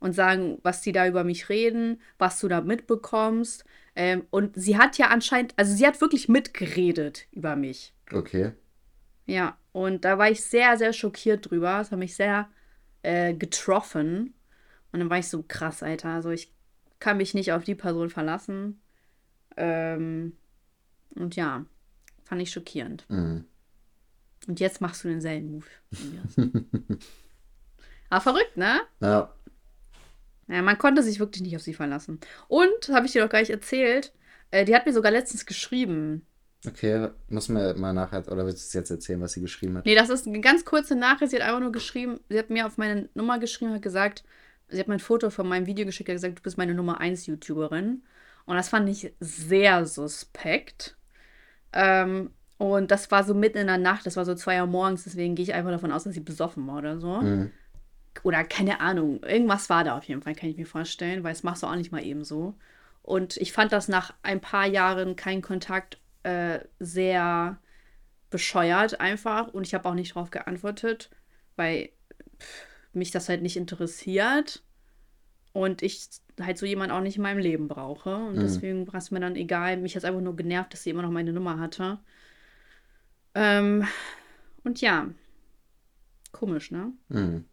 [0.00, 3.64] und sagen, was die da über mich reden, was du da mitbekommst.
[3.96, 7.94] Ähm, und sie hat ja anscheinend, also sie hat wirklich mitgeredet über mich.
[8.12, 8.52] Okay.
[9.26, 11.78] Ja, und da war ich sehr, sehr schockiert drüber.
[11.78, 12.48] Das hat mich sehr
[13.02, 14.34] äh, getroffen.
[14.94, 16.10] Und dann war ich so krass, Alter.
[16.10, 16.52] Also ich
[17.00, 18.80] kann mich nicht auf die Person verlassen.
[19.56, 20.36] Ähm,
[21.16, 21.66] und ja,
[22.22, 23.04] fand ich schockierend.
[23.08, 23.44] Mhm.
[24.46, 25.66] Und jetzt machst du denselben Move.
[28.08, 28.82] Aber verrückt, ne?
[29.00, 29.34] Ja.
[30.46, 32.20] Ja, man konnte sich wirklich nicht auf sie verlassen.
[32.46, 34.12] Und, habe ich dir doch gar nicht erzählt,
[34.52, 36.24] äh, die hat mir sogar letztens geschrieben.
[36.68, 39.86] Okay, muss mir mal nachher, oder willst du es jetzt erzählen, was sie geschrieben hat?
[39.86, 41.32] Nee, das ist eine ganz kurze Nachricht.
[41.32, 44.22] Sie hat einfach nur geschrieben, sie hat mir auf meine Nummer geschrieben, hat gesagt,
[44.68, 47.00] sie hat mir ein Foto von meinem Video geschickt, hat gesagt, du bist meine Nummer
[47.00, 48.02] 1 YouTuberin.
[48.46, 50.96] Und das fand ich sehr suspekt.
[51.72, 55.04] Ähm, und das war so mitten in der Nacht, das war so zwei Uhr morgens,
[55.04, 57.20] deswegen gehe ich einfach davon aus, dass sie besoffen war oder so.
[57.20, 57.50] Mhm.
[58.22, 61.42] Oder keine Ahnung, irgendwas war da auf jeden Fall, kann ich mir vorstellen, weil es
[61.42, 62.54] machst du auch nicht mal eben so.
[63.02, 67.58] Und ich fand das nach ein paar Jahren kein Kontakt äh, sehr
[68.30, 69.48] bescheuert einfach.
[69.48, 71.10] Und ich habe auch nicht darauf geantwortet,
[71.56, 71.90] weil
[72.40, 72.66] pff,
[72.96, 74.62] mich das halt nicht interessiert.
[75.52, 76.08] Und ich
[76.40, 78.14] halt so jemand auch nicht in meinem Leben brauche.
[78.16, 78.40] Und Mhm.
[78.40, 79.76] deswegen war es mir dann egal.
[79.76, 81.98] Mich hat es einfach nur genervt, dass sie immer noch meine Nummer hatte.
[83.34, 83.86] Ähm,
[84.64, 85.08] und ja,
[86.32, 86.92] komisch, ne?
[87.08, 87.44] Mhm.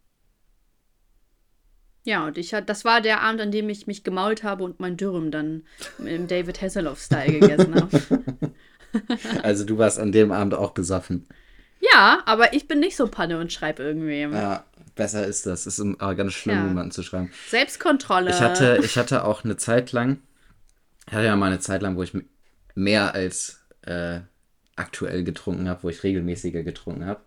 [2.04, 4.80] Ja, und ich hat, das war der Abend, an dem ich mich gemault habe und
[4.80, 5.64] mein Dürüm dann
[6.00, 7.92] im David Hasselhoff-Style gegessen habe.
[9.42, 11.26] Also du warst an dem Abend auch besoffen.
[11.80, 14.34] Ja, aber ich bin nicht so Panne und schreibe irgendwem.
[14.34, 14.66] Ja,
[15.02, 15.66] besser ist das.
[15.66, 16.68] Ist aber ganz schlimm, Ja.
[16.68, 17.32] jemanden zu schreiben.
[17.50, 18.30] Selbstkontrolle.
[18.30, 20.20] Ich hatte, ich hatte auch eine Zeit lang,
[21.08, 22.16] ich hatte ja mal eine Zeit lang, wo ich
[22.76, 24.20] mehr als äh,
[24.76, 27.22] aktuell getrunken habe, wo ich regelmäßiger getrunken habe.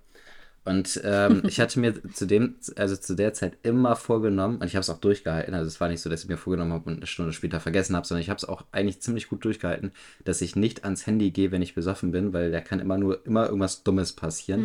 [0.67, 4.77] Und ähm, ich hatte mir zu dem, also zu der Zeit immer vorgenommen, und ich
[4.77, 6.97] habe es auch durchgehalten, also es war nicht so, dass ich mir vorgenommen habe und
[6.97, 9.93] eine Stunde später vergessen habe, sondern ich habe es auch eigentlich ziemlich gut durchgehalten,
[10.25, 13.27] dass ich nicht ans Handy gehe, wenn ich besoffen bin, weil da kann immer nur
[13.27, 14.65] immer irgendwas Dummes passieren.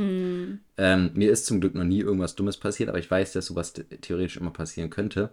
[0.77, 3.73] Ähm, mir ist zum Glück noch nie irgendwas Dummes passiert, aber ich weiß, dass sowas
[3.75, 5.31] the- theoretisch immer passieren könnte.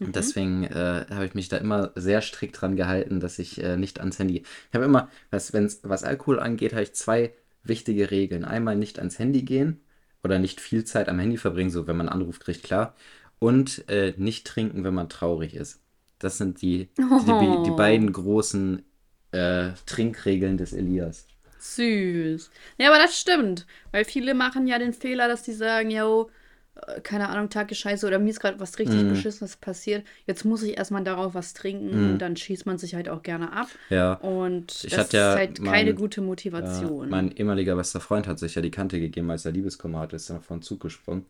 [0.00, 3.76] Und deswegen äh, habe ich mich da immer sehr strikt dran gehalten, dass ich äh,
[3.76, 4.38] nicht ans Handy.
[4.38, 7.34] Ich habe immer, was, wenn's, was Alkohol angeht, habe ich zwei
[7.64, 8.44] wichtige Regeln.
[8.44, 9.80] Einmal nicht ans Handy gehen
[10.22, 12.94] oder nicht viel Zeit am Handy verbringen, so wenn man anruft, kriegt klar.
[13.38, 15.80] Und äh, nicht trinken, wenn man traurig ist.
[16.18, 18.84] Das sind die, die, die, die beiden großen
[19.32, 21.26] äh, Trinkregeln des Elias.
[21.58, 22.50] Süß.
[22.78, 23.66] Ja, aber das stimmt.
[23.90, 26.30] Weil viele machen ja den Fehler, dass die sagen, yo,
[27.02, 29.10] keine Ahnung, Tag ist scheiße oder mir ist gerade was richtig Mhm.
[29.10, 30.06] Beschissenes passiert.
[30.26, 32.10] Jetzt muss ich erstmal darauf was trinken Mhm.
[32.12, 33.68] und dann schießt man sich halt auch gerne ab.
[33.90, 34.14] Ja.
[34.14, 37.10] Und Ich das hatte ja ist halt mein- keine gute Ja, Motivation.
[37.10, 40.30] mein ehemaliger bester Freund hat sich ja die Kante gegeben, als er Liebeskummer hatte, ist
[40.30, 41.26] dann auf den Zug gesprungen.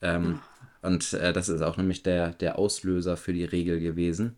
[0.00, 0.40] Ähm,
[0.82, 4.36] Und äh, das ist auch nämlich der, der Auslöser für die Regel gewesen.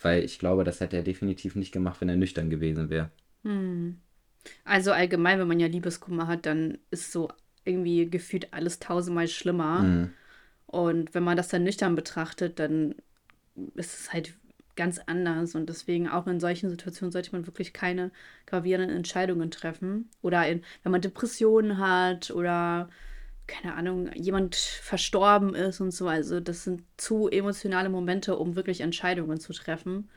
[0.00, 3.10] Weil ich glaube, das hätte er definitiv nicht gemacht, wenn er nüchtern gewesen wäre.
[4.64, 7.28] Also allgemein, wenn man ja Liebeskummer hat, dann ist so
[7.64, 9.80] irgendwie gefühlt alles tausendmal schlimmer.
[9.80, 10.12] Mhm.
[10.66, 12.96] Und wenn man das dann nüchtern betrachtet, dann
[13.74, 14.34] ist es halt
[14.76, 15.54] ganz anders.
[15.54, 18.10] Und deswegen auch in solchen Situationen sollte man wirklich keine
[18.46, 20.08] gravierenden Entscheidungen treffen.
[20.22, 22.88] Oder in, wenn man Depressionen hat oder
[23.46, 26.08] keine Ahnung, jemand verstorben ist und so.
[26.08, 30.08] Also das sind zu emotionale Momente, um wirklich Entscheidungen zu treffen.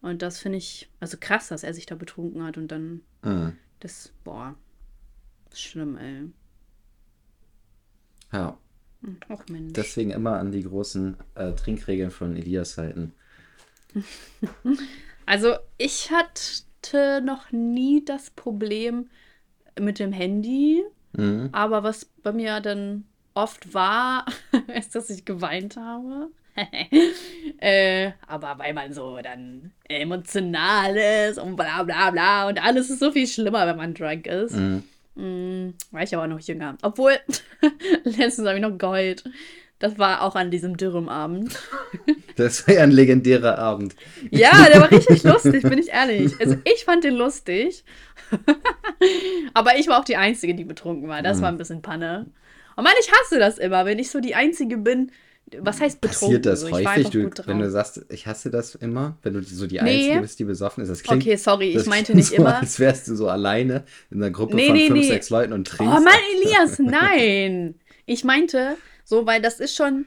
[0.00, 3.56] Und das finde ich, also krass, dass er sich da betrunken hat und dann Mhm.
[3.80, 4.54] das, boah,
[5.52, 6.30] schlimm, ey.
[8.32, 8.56] Ja.
[9.28, 9.72] Ach Mensch.
[9.74, 13.12] Deswegen immer an die großen äh, Trinkregeln von Elias halten.
[15.28, 19.10] Also ich hatte noch nie das Problem
[19.78, 21.48] mit dem Handy, Mhm.
[21.50, 23.04] aber was bei mir dann
[23.34, 24.24] oft war,
[24.78, 26.30] ist, dass ich geweint habe.
[27.58, 33.00] äh, aber weil man so dann emotional ist und bla bla bla und alles ist
[33.00, 34.54] so viel schlimmer, wenn man drunk ist.
[34.54, 34.84] Mhm.
[35.16, 36.76] Mm, war ich aber noch jünger.
[36.82, 37.12] Obwohl,
[38.04, 39.24] letztens habe ich noch geheult.
[39.78, 41.58] Das war auch an diesem Dürrem-Abend.
[42.36, 43.96] Das war ja ein legendärer Abend.
[44.30, 46.38] Ja, der war richtig lustig, bin ich ehrlich.
[46.38, 47.82] Also ich fand den lustig.
[49.54, 51.22] Aber ich war auch die Einzige, die betrunken war.
[51.22, 52.26] Das war ein bisschen Panne.
[52.76, 55.12] Und Mann, ich hasse das immer, wenn ich so die Einzige bin.
[55.60, 56.26] Was heißt betrunken?
[56.26, 59.34] Passiert das so, ich war häufig, du, wenn du sagst, ich hasse das immer, wenn
[59.34, 59.98] du so die Nee.
[60.08, 60.88] Einzige bist, die besoffen ist?
[60.88, 62.56] Das klingt, Okay, sorry, ich meinte nicht so, immer.
[62.58, 65.66] als wärst du so alleine in einer Gruppe Nee, von nee, fünf, sechs Leuten und
[65.68, 65.96] trinkst.
[65.96, 67.76] Oh Mann, Elias, nein!
[68.06, 70.06] Ich meinte, so, weil das ist schon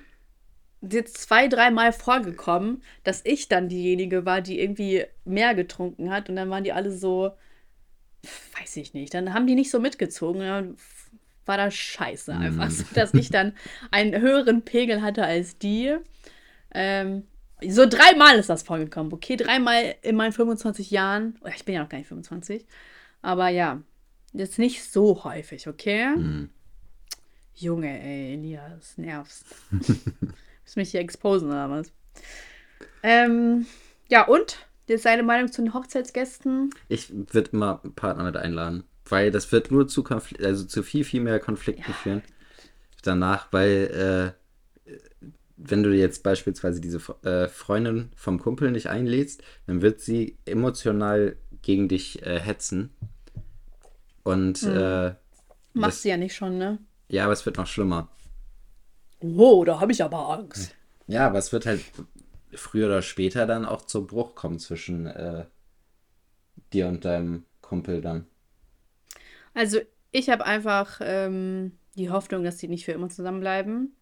[0.82, 6.36] jetzt zwei, dreimal vorgekommen, dass ich dann diejenige war, die irgendwie mehr getrunken hat und
[6.36, 7.32] dann waren die alle so,
[8.60, 10.42] weiß ich nicht, dann haben die nicht so mitgezogen.
[10.42, 10.76] Dann
[11.50, 13.54] war das scheiße einfach, so, dass ich dann
[13.92, 15.98] einen höheren Pegel hatte als die.
[16.74, 17.24] Ähm,
[17.68, 19.36] so dreimal ist das vorgekommen, okay?
[19.36, 21.38] Dreimal in meinen 25 Jahren.
[21.54, 22.66] Ich bin ja noch gar nicht 25.
[23.22, 23.82] Aber ja,
[24.32, 26.16] jetzt nicht so häufig, okay?
[26.16, 26.50] Mhm.
[27.56, 29.46] Junge, ey, Elias, nervst.
[29.72, 31.92] Willst mich hier exposen oder was?
[33.04, 33.66] Ähm,
[34.08, 34.66] ja, und?
[34.88, 36.70] Jetzt seine Meinung zu den Hochzeitsgästen?
[36.88, 41.04] Ich würde immer Partner mit einladen, weil das wird nur zu Konfl also zu viel,
[41.04, 42.22] viel mehr Konflikten führen
[43.04, 44.36] danach, weil
[44.88, 44.94] äh,
[45.58, 51.36] wenn du jetzt beispielsweise diese äh, Freundin vom Kumpel nicht einlädst, dann wird sie emotional
[51.62, 52.92] gegen dich äh, hetzen.
[54.24, 55.16] Und Machst
[55.74, 56.80] Das- du ja nicht schon, ne?
[57.10, 58.10] ja, aber es wird noch schlimmer.
[59.22, 60.76] Oh, da habe ich aber Angst.
[61.08, 61.82] Ja, aber es wird halt
[62.54, 65.46] früher oder später dann auch zum Bruch kommen zwischen äh,
[66.74, 68.28] dir und deinem Kumpel dann.
[69.54, 69.80] Also,
[70.12, 73.96] ich habe einfach ähm, die Hoffnung, dass die nicht für immer zusammenbleiben.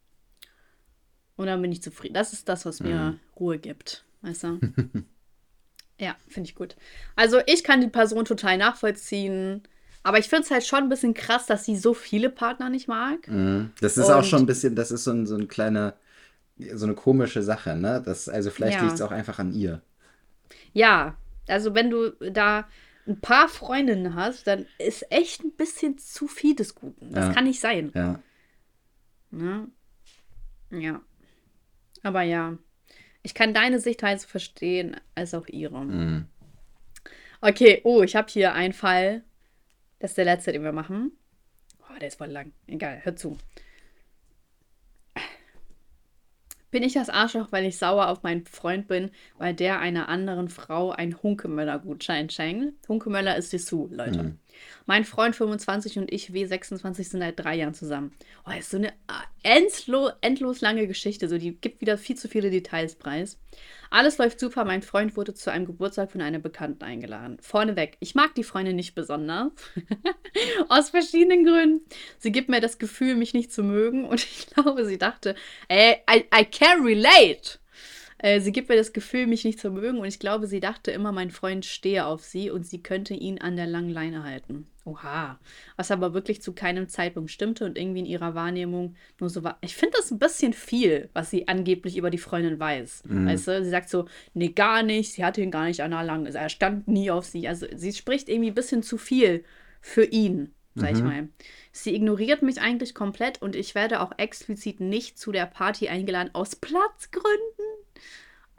[1.35, 2.13] Und dann bin ich zufrieden.
[2.15, 4.05] Das ist das, was mir Ruhe gibt.
[4.21, 4.59] Weißt du?
[5.99, 6.75] ja, finde ich gut.
[7.15, 9.63] Also, ich kann die Person total nachvollziehen.
[10.03, 12.87] Aber ich finde es halt schon ein bisschen krass, dass sie so viele Partner nicht
[12.87, 13.27] mag.
[13.27, 13.71] Mhm.
[13.81, 15.95] Das ist auch Und- schon ein bisschen, das ist so ein, so ein kleiner,
[16.73, 18.01] so eine komische Sache, ne?
[18.05, 18.83] Das, also vielleicht Ja.
[18.83, 19.81] liegt es auch einfach an ihr.
[20.73, 21.17] Ja,
[21.47, 22.67] also wenn du da
[23.07, 27.11] ein paar Freundinnen hast, dann ist echt ein bisschen zu viel des Guten.
[27.13, 27.33] Das Ja.
[27.33, 27.91] kann nicht sein.
[27.95, 28.19] Ja.
[29.31, 29.67] Ne?
[30.71, 31.01] Ja.
[32.03, 32.57] Aber ja,
[33.23, 35.83] ich kann deine Sichtweise verstehen, als auch ihre.
[35.85, 36.25] Mhm.
[37.41, 39.23] Okay, oh, ich habe hier einen Fall.
[39.99, 41.11] Das ist der letzte, den wir machen.
[41.81, 42.51] Oh, der ist voll lang.
[42.67, 43.37] Egal, hör zu.
[46.69, 50.49] Bin ich das Arschloch, weil ich sauer auf meinen Freund bin, weil der einer anderen
[50.49, 52.87] Frau einen Hunkemöller-Gutschein schenkt?
[52.89, 54.23] Hunkemöller ist Dessous, Leute.
[54.23, 54.39] Mhm.
[54.85, 58.11] Mein Freund 25 und ich W26 sind seit drei Jahren zusammen.
[58.45, 61.27] Oh, ist so eine ah, endlos, endlos lange Geschichte.
[61.27, 63.37] So, die gibt wieder viel zu viele Details preis.
[63.89, 64.65] Alles läuft super.
[64.65, 67.37] Mein Freund wurde zu einem Geburtstag von einer Bekannten eingeladen.
[67.41, 69.51] Vorneweg, ich mag die Freundin nicht besonders.
[70.69, 71.85] Aus verschiedenen Gründen.
[72.17, 74.05] Sie gibt mir das Gefühl, mich nicht zu mögen.
[74.05, 75.35] Und ich glaube, sie dachte,
[75.67, 77.59] ey, I, I can relate.
[78.19, 79.99] Äh, sie gibt mir das Gefühl, mich nicht zu mögen.
[79.99, 83.39] Und ich glaube, sie dachte immer, mein Freund stehe auf sie und sie könnte ihn
[83.39, 84.67] an der langen Leine halten.
[84.85, 85.37] Oha.
[85.75, 89.57] Was aber wirklich zu keinem Zeitpunkt stimmte und irgendwie in ihrer Wahrnehmung nur so war.
[89.61, 93.03] Ich finde das ein bisschen viel, was sie angeblich über die Freundin weiß.
[93.25, 96.03] Weißt du, sie sagt so, nee, gar nicht, sie hatte ihn gar nicht an der
[96.03, 97.47] langen, er stand nie auf sie.
[97.47, 99.43] Also sie spricht irgendwie ein bisschen zu viel
[99.81, 101.27] für ihn, sag ich mal.
[101.73, 106.33] Sie ignoriert mich eigentlich komplett und ich werde auch explizit nicht zu der Party eingeladen
[106.33, 107.65] aus Platzgründen.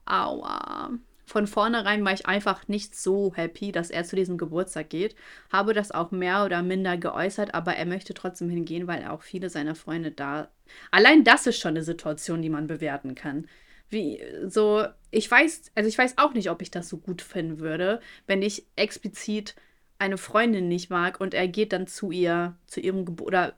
[0.09, 0.91] Aua.
[1.29, 5.15] Von vornherein war ich einfach nicht so happy, dass er zu diesem Geburtstag geht.
[5.53, 9.51] Habe das auch mehr oder minder geäußert, aber er möchte trotzdem hingehen, weil auch viele
[9.51, 10.49] seiner Freunde da.
[10.91, 13.47] Allein das ist schon eine Situation, die man bewerten kann.
[13.91, 17.61] Wie so, ich weiß, also ich weiß auch nicht, ob ich das so gut finden
[17.61, 19.55] würde, wenn ich explizit
[19.99, 23.55] eine Freundin nicht mag und er geht dann zu ihr, zu ihrem Geburt, oder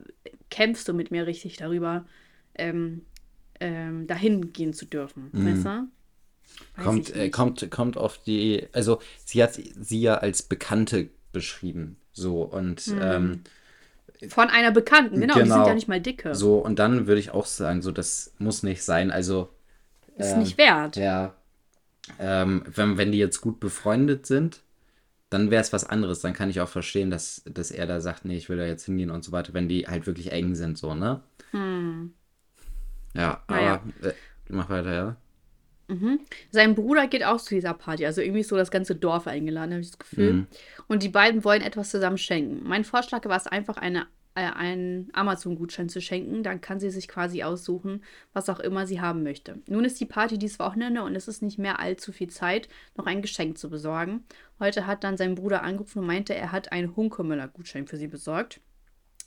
[0.49, 2.05] kämpfst du mit mir richtig darüber,
[2.55, 3.05] ähm,
[3.61, 5.87] ähm, dahin gehen zu dürfen, weißt du?
[6.75, 11.97] Weiß Kommt, äh, kommt, kommt auf die, also sie hat sie ja als Bekannte beschrieben.
[12.13, 12.99] So und Mhm.
[13.01, 13.41] ähm,
[14.29, 15.67] Von einer Bekannten, genau, die sind Genau.
[15.67, 16.35] ja nicht mal dicke.
[16.35, 19.11] so und dann würde ich auch sagen, so das muss nicht sein.
[19.11, 19.49] Also
[20.17, 20.95] Ist ähm, nicht wert.
[20.95, 21.33] Ja.
[22.19, 24.61] Ähm, wenn, wenn die jetzt gut befreundet sind,
[25.29, 26.19] dann wäre es was anderes.
[26.19, 28.85] Dann kann ich auch verstehen, dass, dass er da sagt, nee, ich will da jetzt
[28.85, 31.21] hingehen und so weiter, wenn die halt wirklich eng sind, so, ne?
[33.13, 33.81] Ja, Naja.
[34.01, 34.13] aber äh,
[34.49, 35.15] mach weiter, ja.
[36.49, 39.73] Sein Bruder geht auch zu dieser Party, also irgendwie ist so das ganze Dorf eingeladen,
[39.73, 40.33] habe ich das Gefühl.
[40.33, 40.47] Mhm.
[40.87, 42.61] Und die beiden wollen etwas zusammen schenken.
[42.63, 46.43] Mein Vorschlag war es einfach, eine, äh, einen Amazon-Gutschein zu schenken.
[46.43, 48.03] Dann kann sie sich quasi aussuchen,
[48.33, 49.61] was auch immer sie haben möchte.
[49.67, 53.05] Nun ist die Party dieses Wochenende und es ist nicht mehr allzu viel Zeit, noch
[53.05, 54.23] ein Geschenk zu besorgen.
[54.59, 58.61] Heute hat dann sein Bruder angerufen und meinte, er hat einen Hunkemüller-Gutschein für sie besorgt.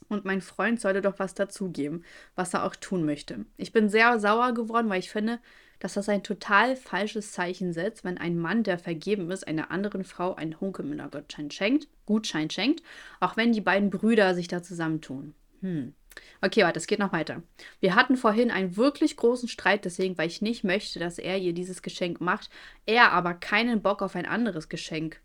[0.09, 2.03] Und mein Freund sollte doch was dazugeben,
[2.35, 3.45] was er auch tun möchte.
[3.57, 5.39] Ich bin sehr sauer geworden, weil ich finde,
[5.79, 10.03] dass das ein total falsches Zeichen setzt, wenn ein Mann, der vergeben ist, einer anderen
[10.03, 12.81] Frau einen Hunkemüller-Gutschein schenkt, Gutschein schenkt,
[13.19, 15.33] auch wenn die beiden Brüder sich da zusammentun.
[15.61, 15.93] Hm.
[16.41, 17.43] Okay, warte, es geht noch weiter.
[17.81, 21.53] Wir hatten vorhin einen wirklich großen Streit deswegen, weil ich nicht möchte, dass er ihr
[21.53, 22.49] dieses Geschenk macht,
[22.85, 25.19] er aber keinen Bock auf ein anderes Geschenk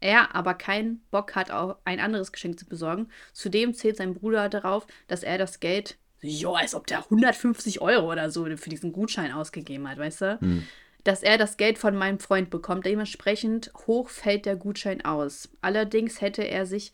[0.00, 3.08] er aber keinen Bock hat, auch ein anderes Geschenk zu besorgen.
[3.32, 8.10] Zudem zählt sein Bruder darauf, dass er das Geld, jo, als ob der 150 Euro
[8.10, 10.38] oder so für diesen Gutschein ausgegeben hat, weißt du?
[11.04, 12.84] Dass er das Geld von meinem Freund bekommt.
[12.84, 15.48] Dementsprechend hoch fällt der Gutschein aus.
[15.60, 16.92] Allerdings hätte er sich,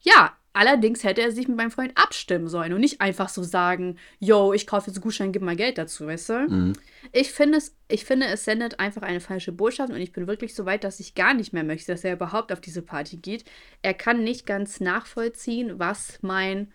[0.00, 3.98] ja, allerdings hätte er sich mit meinem Freund abstimmen sollen und nicht einfach so sagen,
[4.20, 6.46] yo, ich kaufe jetzt einen Gutschein, gib mal Geld dazu, weißt du?
[7.12, 10.54] Ich finde, es, ich finde, es sendet einfach eine falsche Botschaft und ich bin wirklich
[10.54, 13.44] so weit, dass ich gar nicht mehr möchte, dass er überhaupt auf diese Party geht.
[13.82, 16.72] Er kann nicht ganz nachvollziehen, was mein.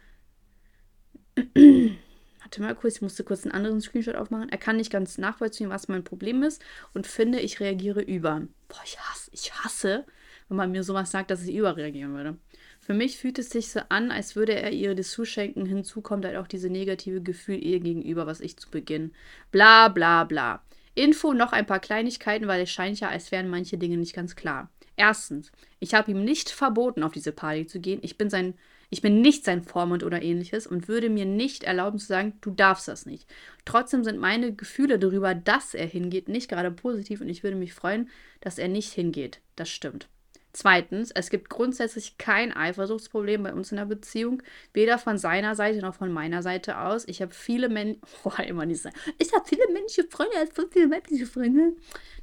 [1.56, 4.50] Warte mal kurz, ich musste kurz einen anderen Screenshot aufmachen.
[4.50, 6.62] Er kann nicht ganz nachvollziehen, was mein Problem ist
[6.94, 8.42] und finde, ich reagiere über.
[8.68, 10.06] Boah, ich hasse, ich hasse,
[10.50, 12.38] wenn man mir sowas sagt, dass ich überreagieren würde.
[12.84, 15.68] Für mich fühlt es sich so an, als würde er ihr das zuschenken.
[15.68, 19.14] Hinzu kommt halt auch diese negative Gefühl ihr gegenüber, was ich zu Beginn.
[19.52, 20.64] Bla bla bla.
[20.96, 24.36] Info noch ein paar Kleinigkeiten, weil es scheint ja, als wären manche Dinge nicht ganz
[24.36, 24.70] klar.
[24.98, 28.00] Erstens, ich habe ihm nicht verboten, auf diese Party zu gehen.
[28.02, 28.56] Ich bin sein,
[28.90, 32.50] ich bin nicht sein Vormund oder ähnliches und würde mir nicht erlauben zu sagen, du
[32.50, 33.30] darfst das nicht.
[33.64, 37.74] Trotzdem sind meine Gefühle darüber, dass er hingeht, nicht gerade positiv und ich würde mich
[37.74, 38.10] freuen,
[38.42, 39.40] dass er nicht hingeht.
[39.56, 40.10] Das stimmt.
[40.54, 44.44] Zweitens, es gibt grundsätzlich kein Eifersuchtsproblem bei uns in der Beziehung,
[44.74, 47.08] weder von seiner Seite noch von meiner Seite aus.
[47.08, 50.68] Ich habe viele Menschen, oh, immer nicht sagen, ich habe viele männliche Freunde als so
[50.70, 51.74] viele weibliche Freunde.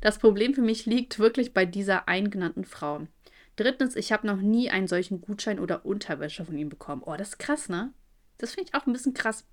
[0.00, 3.06] Das Problem für mich liegt wirklich bei dieser eingenannten Frau.
[3.56, 7.02] Drittens, ich habe noch nie einen solchen Gutschein oder Unterwäsche von ihm bekommen.
[7.04, 7.92] Oh, das ist krass, ne?
[8.36, 9.44] Das finde ich auch ein bisschen krass.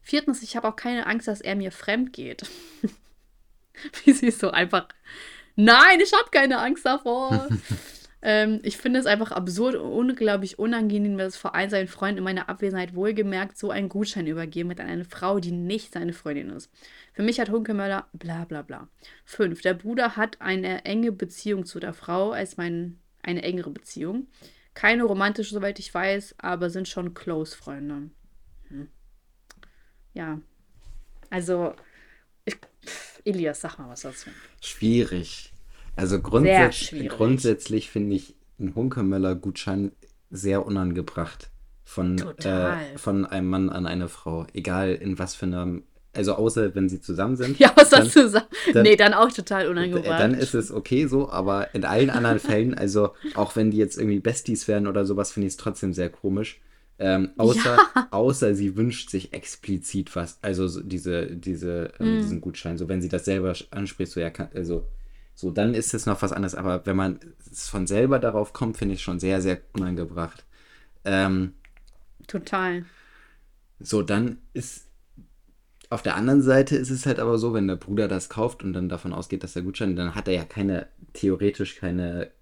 [0.00, 2.42] Viertens, ich habe auch keine Angst, dass er mir fremd geht.
[4.04, 4.88] Wie sie so einfach.
[5.56, 7.48] Nein, ich habe keine Angst davor.
[8.26, 12.24] ähm, ich finde es einfach absurd und unglaublich unangenehm, dass vor allem sein Freund in
[12.24, 16.48] meiner Abwesenheit wohlgemerkt so einen Gutschein übergeben mit an eine Frau, die nicht seine Freundin
[16.48, 16.70] ist.
[17.12, 18.88] Für mich hat Hunkemöller bla bla bla.
[19.26, 19.60] Fünf.
[19.60, 24.26] Der Bruder hat eine enge Beziehung zu der Frau, als mein, eine engere Beziehung.
[24.72, 28.08] Keine romantische, soweit ich weiß, aber sind schon Close-Freunde.
[28.68, 28.88] Hm.
[30.14, 30.40] Ja.
[31.28, 31.74] Also,
[32.46, 32.56] ich,
[33.24, 34.30] Elias, sag mal was dazu.
[34.62, 35.53] Schwierig.
[35.96, 39.92] Also grundsätz grundsätzlich finde ich einen Hunkemöller-Gutschein
[40.30, 41.50] sehr unangebracht
[41.84, 42.78] von, Total.
[42.94, 44.46] äh, von einem Mann an eine Frau.
[44.52, 45.78] Egal in was für einer.
[46.16, 47.58] Also außer wenn sie zusammen sind.
[47.58, 48.46] Ja, was dann, dazu sagen?
[48.72, 50.20] dann- Nee, dann auch total unangebracht.
[50.20, 53.98] dann ist es okay so, aber in allen anderen Fällen, also auch wenn die jetzt
[53.98, 56.60] irgendwie Besties wären oder sowas, finde ich es trotzdem sehr komisch.
[57.00, 57.78] Ähm, außer,
[58.12, 62.78] außer sie wünscht sich explizit was, also so diese, diese, ähm, diesen Gutschein.
[62.78, 64.86] So, wenn sie das selber anspricht, so ja, kann, also
[65.34, 66.54] so, dann ist es noch was anderes.
[66.54, 67.20] Aber wenn man
[67.50, 70.44] es von selber darauf kommt, finde ich schon sehr, sehr unangebracht.
[71.04, 71.54] Ähm,
[72.26, 72.84] Total.
[73.78, 74.88] so, dann ist
[75.90, 78.72] auf der anderen Seite ist es halt aber so, wenn der Bruder das kauft und
[78.72, 82.32] dann davon ausgeht, dass der Gutschein, dann hat er ja keine, theoretisch keine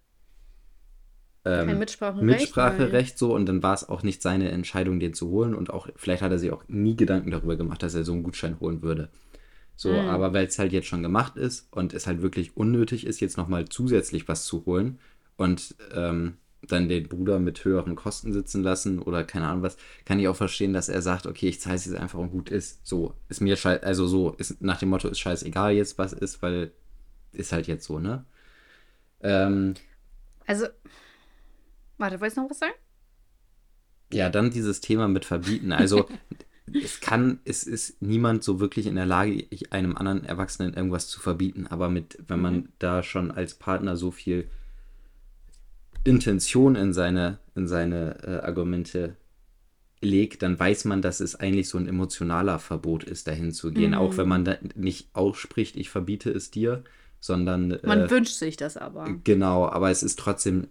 [1.45, 2.25] ähm, Kein Mitspracherecht.
[2.25, 5.89] Mitspracherecht so und dann war es auch nicht seine Entscheidung, den zu holen und auch,
[5.97, 8.83] vielleicht hat er sich auch nie Gedanken darüber gemacht, dass er so einen Gutschein holen
[8.83, 9.09] würde.
[9.77, 10.09] So, Mhm.
[10.09, 13.37] aber weil es halt jetzt schon gemacht ist und es halt wirklich unnötig ist, jetzt
[13.37, 14.99] nochmal zusätzlich was zu holen
[15.37, 16.37] und ähm,
[16.69, 20.37] dann den Bruder mit höheren Kosten sitzen lassen oder keine Ahnung was, kann ich auch
[20.37, 22.87] verstehen, dass er sagt, okay, ich zahle es jetzt einfach und gut ist.
[22.87, 26.41] So, ist mir scheiß, also so, ist nach dem Motto, ist scheißegal jetzt, was ist,
[26.43, 26.71] weil
[27.33, 28.25] ist halt jetzt so, ne?
[29.23, 29.75] Ähm,
[30.47, 30.69] Also,
[31.99, 32.75] warte, wolltest du noch was sagen?
[34.13, 35.73] Ja, dann dieses Thema mit verbieten.
[35.73, 36.09] Also
[36.75, 41.21] es kann, es ist niemand so wirklich in der Lage, einem anderen Erwachsenen irgendwas zu
[41.21, 41.67] verbieten.
[41.67, 44.49] Aber mit, wenn man da schon als Partner so viel
[46.05, 49.17] Intention in seine, in seine äh, Argumente
[50.01, 53.95] legt, dann weiß man, dass es eigentlich so ein emotionaler Verbot ist, dahin zu gehen.
[53.95, 56.83] Auch wenn man da nicht ausspricht, ich verbiete es dir,
[57.21, 59.09] sondern Man äh, wünscht sich das aber.
[59.23, 60.67] Genau, aber es ist trotzdem,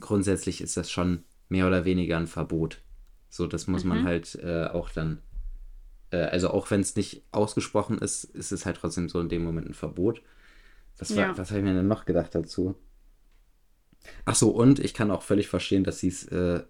[0.00, 2.80] grundsätzlich ist das schon mehr oder weniger ein Verbot.
[3.28, 5.22] So, das muss man halt äh, auch dann
[6.10, 9.44] äh, also auch wenn es nicht ausgesprochen ist, ist es halt trotzdem so in dem
[9.44, 10.22] Moment ein Verbot.
[10.98, 11.36] Was, Ja.
[11.36, 12.74] was habe ich mir denn noch gedacht dazu?
[14.24, 16.62] Ach so, und ich kann auch völlig verstehen, dass sie es äh,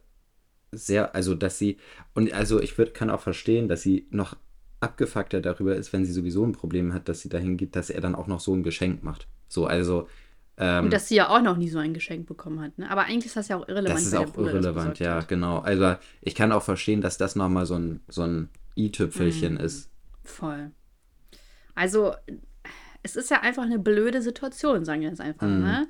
[0.72, 1.78] sehr, also dass sie,
[2.14, 4.36] und also ich würd, kann auch verstehen, dass sie noch
[4.80, 8.00] abgefuckter darüber ist, wenn sie sowieso ein Problem hat, dass sie dahin geht, dass er
[8.00, 9.28] dann auch noch so ein Geschenk macht.
[9.48, 10.08] So, also,
[10.58, 12.78] ähm, Und dass sie ja auch noch nie so ein Geschenk bekommen hat.
[12.78, 12.90] Ne?
[12.90, 13.98] Aber eigentlich ist das ja auch irrelevant.
[13.98, 15.28] das ist auch Bruder irrelevant, ja, hat.
[15.28, 15.58] genau.
[15.58, 19.60] Also ich kann auch verstehen, dass das nochmal so ein, so ein i-Tüpfelchen Mhm.
[19.60, 19.90] ist.
[20.24, 20.70] Voll.
[21.74, 22.14] Also,
[23.02, 25.60] es ist ja einfach eine blöde Situation, sagen wir jetzt einfach, Mhm.
[25.62, 25.88] ne?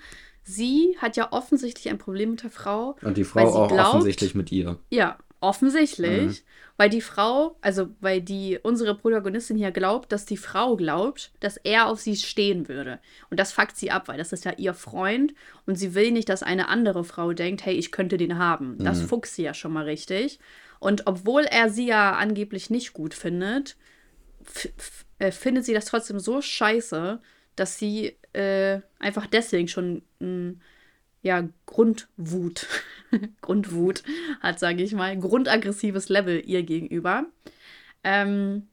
[0.48, 2.96] Sie hat ja offensichtlich ein Problem mit der Frau.
[3.02, 4.78] Und die Frau auch glaubt- offensichtlich mit ihr.
[4.90, 6.44] Ja, offensichtlich.
[6.78, 11.56] Weil die Frau, also weil die unsere Protagonistin hier glaubt, dass die Frau glaubt, dass
[11.56, 12.98] er auf sie stehen würde.
[13.30, 15.32] Und das fuckt sie ab, weil das ist ja ihr Freund
[15.64, 18.76] und sie will nicht, dass eine andere Frau denkt, hey, ich könnte den haben.
[18.78, 20.38] Das fuchst sie ja schon mal richtig.
[20.78, 23.76] Und obwohl er sie ja angeblich nicht gut findet,
[25.18, 27.20] äh, findet sie das trotzdem so scheiße,
[27.56, 30.56] dass sie äh, einfach deswegen schon mh,
[31.22, 32.66] ja, Grundwut,
[33.40, 34.02] Grundwut
[34.40, 37.26] hat, sage ich mal, grundaggressives Level ihr gegenüber.
[38.04, 38.68] Ähm,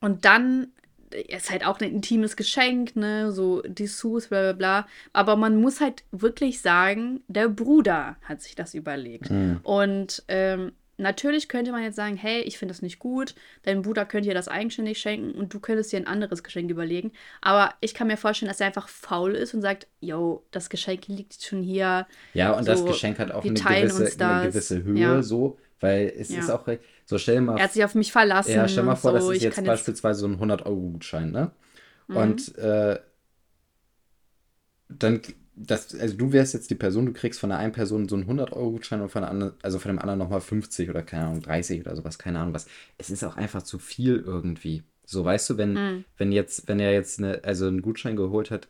[0.00, 0.68] und dann
[1.10, 4.86] ist halt auch ein intimes Geschenk, ne, so Dessous, bla bla bla.
[5.12, 9.30] Aber man muss halt wirklich sagen, der Bruder hat sich das überlegt.
[9.62, 14.04] Und ähm, natürlich könnte man jetzt sagen, hey, ich finde das nicht gut, dein Bruder
[14.06, 17.12] könnte dir das eigenständig schenken und du könntest dir ein anderes Geschenk überlegen.
[17.40, 21.08] Aber ich kann mir vorstellen, dass er einfach faul ist und sagt, yo, das Geschenk
[21.08, 22.06] liegt schon hier.
[22.34, 24.42] Ja, und das So, Geschenk hat auch eine gewisse, eine das.
[24.42, 25.22] gewisse Höhe, Ja.
[25.22, 26.38] so, weil es Ja.
[26.38, 26.66] ist auch,
[27.04, 28.52] so stell mal Er hat sich auf mich verlassen.
[28.52, 29.30] Ja, stell mal vor, das so.
[29.30, 29.78] ist ich jetzt kann jetzt Mhm.
[29.78, 31.50] beispielsweise so ein 100-Euro-Gutschein, ne?
[32.08, 32.98] Und äh,
[34.88, 35.20] dann,
[35.66, 38.26] das, also du wärst jetzt die Person, du kriegst von der einen Person so einen
[38.26, 41.80] 100-Euro-Gutschein und von der anderen, also von dem anderen nochmal 50 oder keine Ahnung, 30
[41.80, 42.66] oder sowas, keine Ahnung was.
[42.98, 44.82] Es ist auch einfach zu viel irgendwie.
[45.04, 46.04] So, weißt du, wenn, Mhm.
[46.16, 48.68] wenn jetzt, wenn er jetzt eine, also einen Gutschein geholt hat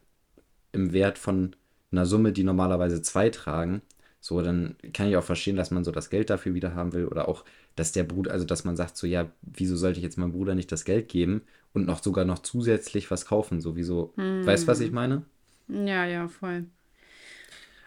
[0.73, 1.55] im Wert von
[1.93, 3.83] einer Summe, die normalerweise zwei tragen,
[4.21, 7.07] so, dann kann ich auch verstehen, dass man so das Geld dafür wieder haben will
[7.07, 7.45] oder auch,
[7.77, 10.55] dass der Bruder, also dass man sagt so, ja, wieso sollte ich jetzt meinem Bruder
[10.55, 14.15] nicht das Geld geben und noch sogar noch zusätzlich was kaufen, sowieso.
[14.45, 15.25] Weißt du, was ich meine?
[15.69, 16.67] Ja, ja, voll.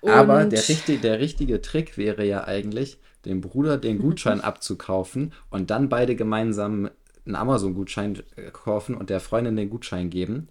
[0.07, 5.69] Aber der, richtig, der richtige Trick wäre ja eigentlich, dem Bruder den Gutschein abzukaufen und
[5.71, 6.89] dann beide gemeinsam
[7.25, 10.47] einen Amazon-Gutschein äh, kaufen und der Freundin den Gutschein geben.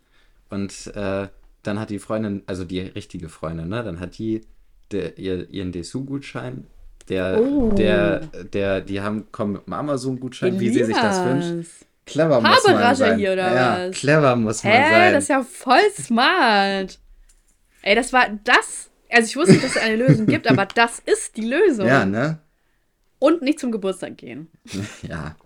[0.51, 1.29] Und äh,
[1.63, 4.43] dann hat die Freundin, also die richtige Freundin, ne, dann hat die
[4.93, 6.67] der, ihr, ihren Dessous-Gutschein.
[7.09, 7.71] Der, Oh.
[7.73, 8.21] der,
[8.53, 11.71] der, die haben, kommen mit einem Amazon-Gutschein, wie sie sich das wünscht.
[12.07, 13.19] Clever muss man Haberascher sein.
[13.19, 13.97] hier, oder ja, was?
[13.97, 15.13] clever muss man Hä, sein.
[15.15, 16.99] das ist ja voll smart.
[17.83, 18.91] Ey, das war das.
[19.15, 21.87] Also ich wusste nicht, dass es eine Lösung gibt, aber das ist die Lösung.
[21.87, 22.39] ja, ne?
[23.19, 24.49] Und nicht zum Geburtstag gehen.
[25.03, 25.37] Ja.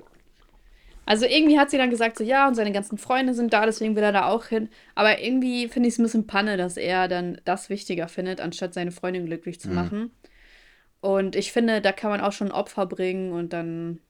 [1.04, 3.96] Also irgendwie hat sie dann gesagt, so ja, und seine ganzen Freunde sind da, deswegen
[3.96, 4.68] will er da auch hin.
[4.94, 8.74] Aber irgendwie finde ich es ein bisschen Panne, dass er dann das wichtiger findet, anstatt
[8.74, 10.10] seine Freundin glücklich zu machen.
[11.00, 14.00] Und ich finde, da kann man auch schon Opfer bringen und dann.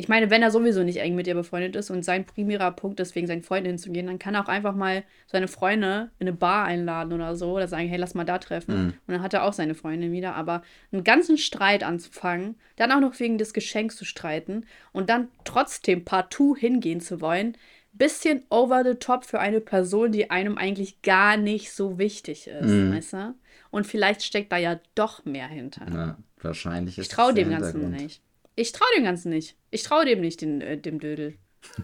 [0.00, 3.00] Ich meine, wenn er sowieso nicht eng mit ihr befreundet ist und sein primärer Punkt
[3.00, 6.36] ist, wegen seinen Freunden hinzugehen, dann kann er auch einfach mal seine Freunde in eine
[6.36, 8.74] Bar einladen oder so oder sagen, hey, lass mal da treffen.
[8.76, 8.86] Mhm.
[9.06, 10.36] Und dann hat er auch seine Freundin wieder.
[10.36, 15.26] Aber einen ganzen Streit anzufangen, dann auch noch wegen des Geschenks zu streiten und dann
[15.42, 17.56] trotzdem partout hingehen zu wollen,
[17.92, 22.70] bisschen over the top für eine Person, die einem eigentlich gar nicht so wichtig ist,
[22.70, 22.94] Mhm.
[22.94, 23.34] weißt du?
[23.70, 25.86] Und vielleicht steckt da ja doch mehr hinter.
[25.92, 28.22] ja, wahrscheinlich ist Ich traue dem Ganzen nicht.
[28.58, 29.56] Ich traue dem Ganzen nicht.
[29.70, 31.34] Ich traue dem nicht, den, äh, dem Dödel.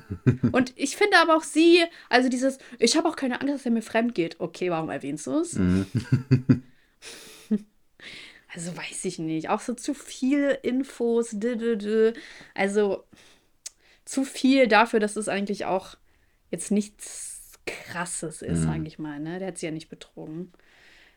[0.52, 3.70] Und ich finde aber auch sie, also dieses, ich habe auch keine Angst, dass er
[3.72, 4.40] mir fremd geht.
[4.40, 5.54] Okay, warum erwähnst du es?
[5.54, 5.86] Mhm.
[8.54, 9.48] Also weiß ich nicht.
[9.50, 11.30] Auch so zu viel Infos.
[11.32, 12.12] dü.
[12.54, 13.02] Also
[14.04, 15.96] zu viel dafür, dass es eigentlich auch
[16.52, 18.64] jetzt nichts Krasses ist, Mhm.
[18.64, 19.18] sage ich mal.
[19.18, 19.40] Ne?
[19.40, 20.52] Der hat sie ja nicht betrogen.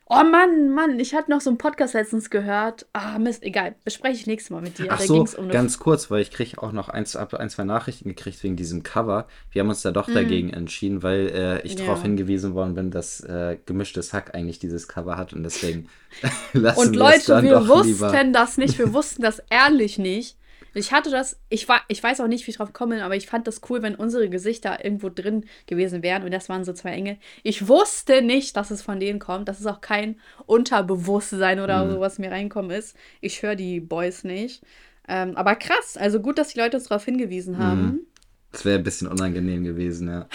[0.10, 2.86] Oh Mann, Mann, ich hatte noch so einen Podcast letztens gehört.
[2.94, 3.76] Ah, Mist, egal.
[3.84, 4.88] Bespreche ich nächstes Mal mit dir.
[4.90, 8.08] Ach da so, um ganz kurz, weil ich kriege auch noch ein, ein, zwei Nachrichten
[8.08, 9.28] gekriegt wegen diesem Cover.
[9.52, 11.78] Wir haben uns da doch dagegen entschieden, weil äh, ich.
[11.78, 11.86] Ja.
[11.86, 15.90] darauf hingewiesen worden bin, dass äh, gemischtes Hack eigentlich dieses Cover hat und deswegen
[16.54, 18.24] lassen Und wir es Leute, dann wir doch wussten lieber.
[18.32, 20.38] das nicht, wir wussten das ehrlich nicht.
[20.74, 23.28] Ich hatte das, ich war, ich weiß auch nicht, wie ich drauf komme, aber ich
[23.28, 26.92] fand das cool, wenn unsere Gesichter irgendwo drin gewesen wären und das waren so zwei
[26.92, 27.18] Engel.
[27.44, 29.48] Ich wusste nicht, dass es von denen kommt.
[29.48, 31.92] Das ist auch kein Unterbewusstsein oder Mhm.
[31.92, 32.96] so, was mir reinkommen ist.
[33.22, 34.62] Ich höre die Boys nicht.
[35.08, 38.02] Ähm, aber krass, also gut, dass die Leute uns darauf hingewiesen haben.
[38.52, 40.28] Das wäre ein bisschen unangenehm gewesen, ja.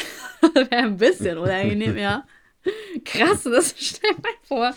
[0.54, 2.26] Wäre ein bisschen unangenehm, ja.
[3.04, 4.74] Krass, das stell mal vor.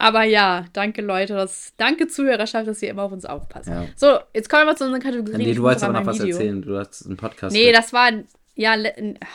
[0.00, 3.68] Aber ja, danke Leute, das, danke Zuhörerschaft, dass ihr immer auf uns aufpasst.
[3.68, 3.86] Ja.
[3.96, 5.36] So, jetzt kommen wir zu unserer Kategorie.
[5.44, 6.36] Nee, du wolltest aber noch was Video.
[6.36, 6.62] erzählen.
[6.62, 7.52] Du hast einen Podcast.
[7.52, 8.12] Nee, mit- das war,
[8.54, 8.76] ja,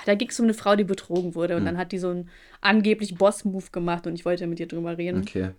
[0.05, 1.55] da ging es um eine Frau, die betrogen wurde.
[1.55, 1.59] Hm.
[1.61, 2.29] Und dann hat die so einen
[2.61, 5.21] angeblich Boss-Move gemacht und ich wollte mit ihr drüber reden.
[5.21, 5.49] Okay.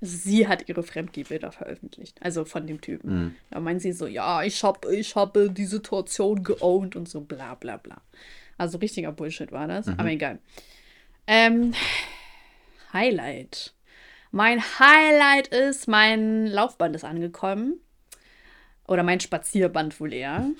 [0.00, 2.20] Sie hat ihre Fremdgehbilder veröffentlicht.
[2.20, 3.10] Also von dem Typen.
[3.10, 3.34] Hm.
[3.50, 7.54] Da meint sie so, ja, ich habe ich hab die Situation geowned und so bla
[7.54, 7.98] bla bla.
[8.56, 9.86] Also richtiger Bullshit war das.
[9.86, 10.40] Aber egal.
[11.28, 11.72] Ähm,
[12.92, 13.74] Highlight.
[14.30, 17.80] Mein Highlight ist, mein Laufband ist angekommen.
[18.86, 20.50] Oder mein Spazierband wohl eher.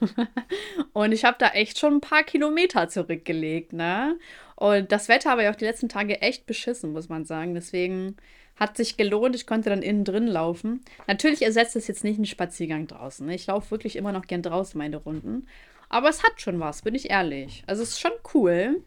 [0.94, 4.18] und ich habe da echt schon ein paar Kilometer zurückgelegt, ne?
[4.56, 7.54] Und das Wetter aber ja auch die letzten Tage echt beschissen, muss man sagen.
[7.54, 8.16] Deswegen
[8.56, 9.34] hat sich gelohnt.
[9.36, 10.82] Ich konnte dann innen drin laufen.
[11.06, 13.26] Natürlich ersetzt es jetzt nicht einen Spaziergang draußen.
[13.26, 13.34] Ne?
[13.34, 15.46] Ich laufe wirklich immer noch gern draußen meine Runden.
[15.90, 17.64] Aber es hat schon was, bin ich ehrlich.
[17.66, 18.82] Also es ist schon cool.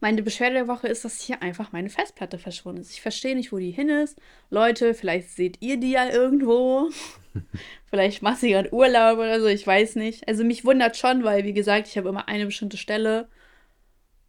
[0.00, 2.92] Meine Beschwerde der Woche ist, dass hier einfach meine Festplatte verschwunden ist.
[2.92, 4.18] Ich verstehe nicht, wo die hin ist.
[4.48, 6.90] Leute, vielleicht seht ihr die ja irgendwo.
[7.90, 10.26] vielleicht macht sie gerade Urlaub oder so, ich weiß nicht.
[10.26, 13.28] Also mich wundert schon, weil, wie gesagt, ich habe immer eine bestimmte Stelle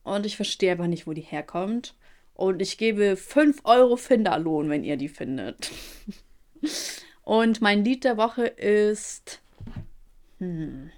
[0.04, 1.96] und ich verstehe einfach nicht, wo die herkommt.
[2.34, 5.72] Und ich gebe 5 Euro Finderlohn, wenn ihr die findet.
[7.24, 9.42] Und mein Lied der Woche ist.
[10.40, 10.92] Hm.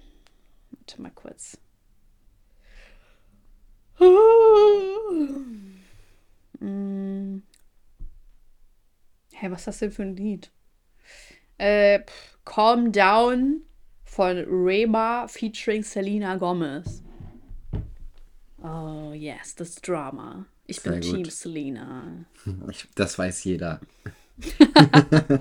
[0.70, 1.58] Warte mal kurz.
[6.60, 7.42] Hm.
[9.32, 10.50] Hä, was ist das denn für ein Lied?
[11.58, 13.62] Äh, pff, Calm Down
[14.04, 17.02] von Reba featuring Selena Gomez.
[18.62, 20.46] Oh, yes, das Drama.
[20.66, 21.10] Ich bin Sehr gut.
[21.10, 22.24] Team Selena.
[22.70, 23.80] Ich, das weiß jeder.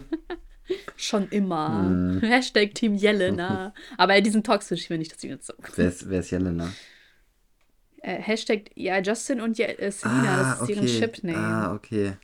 [0.98, 1.84] Schon immer.
[1.84, 2.22] Mhm.
[2.22, 3.74] Hashtag Team Jelena.
[3.98, 5.54] Aber die sind toxisch, ich will nicht, dass die jetzt so.
[5.76, 6.74] Wer ist, wer ist Jelena?
[8.04, 11.38] Äh, Hashtag, ja, Justin und Je äh, Selena, das ist deren Chipname.
[11.38, 12.18] Ah, okay.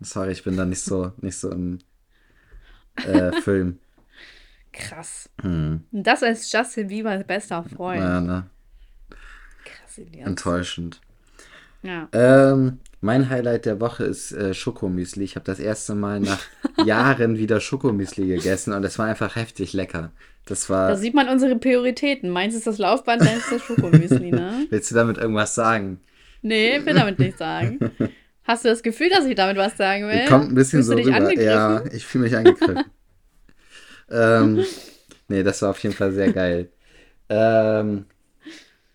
[0.00, 1.80] Sorry, ich bin da nicht so, nicht so im
[2.96, 3.78] äh, Film.
[4.72, 5.28] Krass.
[5.42, 5.84] Hm.
[5.92, 8.00] Das als Justin Biebers bester Freund.
[8.00, 8.46] Ja, ne?
[9.64, 10.26] Krass, Elias.
[10.26, 11.00] Enttäuschend.
[11.82, 12.08] Ja.
[12.12, 15.24] Ähm, mein Highlight der Woche ist äh, Schokomüsli.
[15.24, 16.40] Ich habe das erste Mal nach
[16.86, 20.10] Jahren wieder Schokomüsli gegessen und es war einfach heftig lecker.
[20.48, 20.88] Das war.
[20.88, 22.30] Da sieht man unsere Prioritäten.
[22.30, 24.66] Meins ist das Laufband, deins ist das Schokomüsli, ne?
[24.70, 26.00] Willst du damit irgendwas sagen?
[26.40, 27.78] Nee, will damit nicht sagen.
[28.44, 30.24] Hast du das Gefühl, dass ich damit was sagen will?
[30.26, 31.16] Kommt ein bisschen Fühlst so rüber.
[31.16, 31.44] angegriffen?
[31.44, 32.84] Ja, ich fühle mich angegriffen.
[34.10, 34.64] ähm,
[35.28, 36.70] nee, das war auf jeden Fall sehr geil.
[37.28, 38.06] Ähm,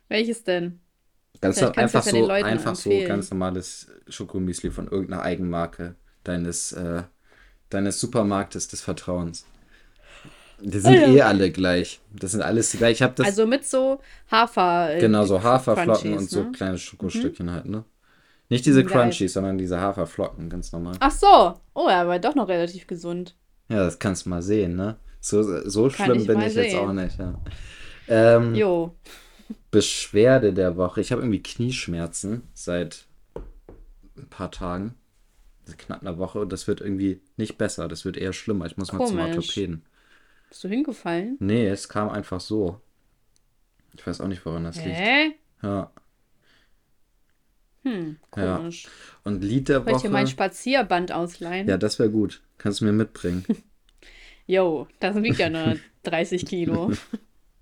[0.07, 0.79] Welches denn?
[1.43, 7.03] ganz Vielleicht einfach ja so, einfach so ganz normales Schokomüsli von irgendeiner Eigenmarke deines, äh,
[7.69, 9.45] deines Supermarktes des Vertrauens.
[10.66, 11.07] Die sind Ah, ja.
[11.09, 11.99] eh alle gleich.
[12.14, 12.93] Das sind alles die gleich.
[12.93, 13.99] Ich habe das Also mit so
[14.32, 14.95] Hafer.
[14.95, 16.51] äh, genau so Haferflocken Crunchies, und so ne?
[16.53, 17.84] kleine Schokostückchen halt, ne?
[18.49, 18.93] Nicht diese Geil.
[19.03, 20.95] Crunchies, sondern diese Haferflocken, ganz normal.
[20.99, 21.55] Ach so.
[21.74, 23.36] Oh, er war doch noch relativ gesund.
[23.68, 24.95] Ja, das kannst du mal sehen, ne?
[25.20, 26.80] So, so Kann schlimm ich bin ich jetzt sehen.
[26.80, 27.34] auch nicht, ja.
[28.07, 28.95] Ähm, Jo.
[29.72, 31.01] Beschwerde der Woche.
[31.01, 33.05] Ich habe irgendwie Knieschmerzen seit
[34.18, 34.95] ein paar Tagen.
[35.78, 36.39] Knapp einer Woche.
[36.39, 37.88] Und das wird irgendwie nicht besser.
[37.88, 38.66] Das wird eher schlimmer.
[38.66, 39.36] Ich muss mal zum Komisch.
[39.38, 39.84] Orthopäden.
[40.53, 41.35] Bist du hingefallen?
[41.39, 42.79] Nee, es kam einfach so.
[43.95, 44.87] Ich weiß auch nicht, woran das liegt.
[44.99, 45.31] Hä?
[45.63, 45.91] Ja.
[47.81, 48.57] Hm, Ja.
[48.57, 48.87] komisch.
[49.23, 50.09] Und Lied der Soll ich dir Woche.
[50.13, 51.67] mein Spazierband ausleihen?
[51.67, 52.43] Ja, das wäre gut.
[52.59, 53.43] Kannst du mir mitbringen.
[54.45, 56.91] Jo, das wiegt ja nur 30 Kilo.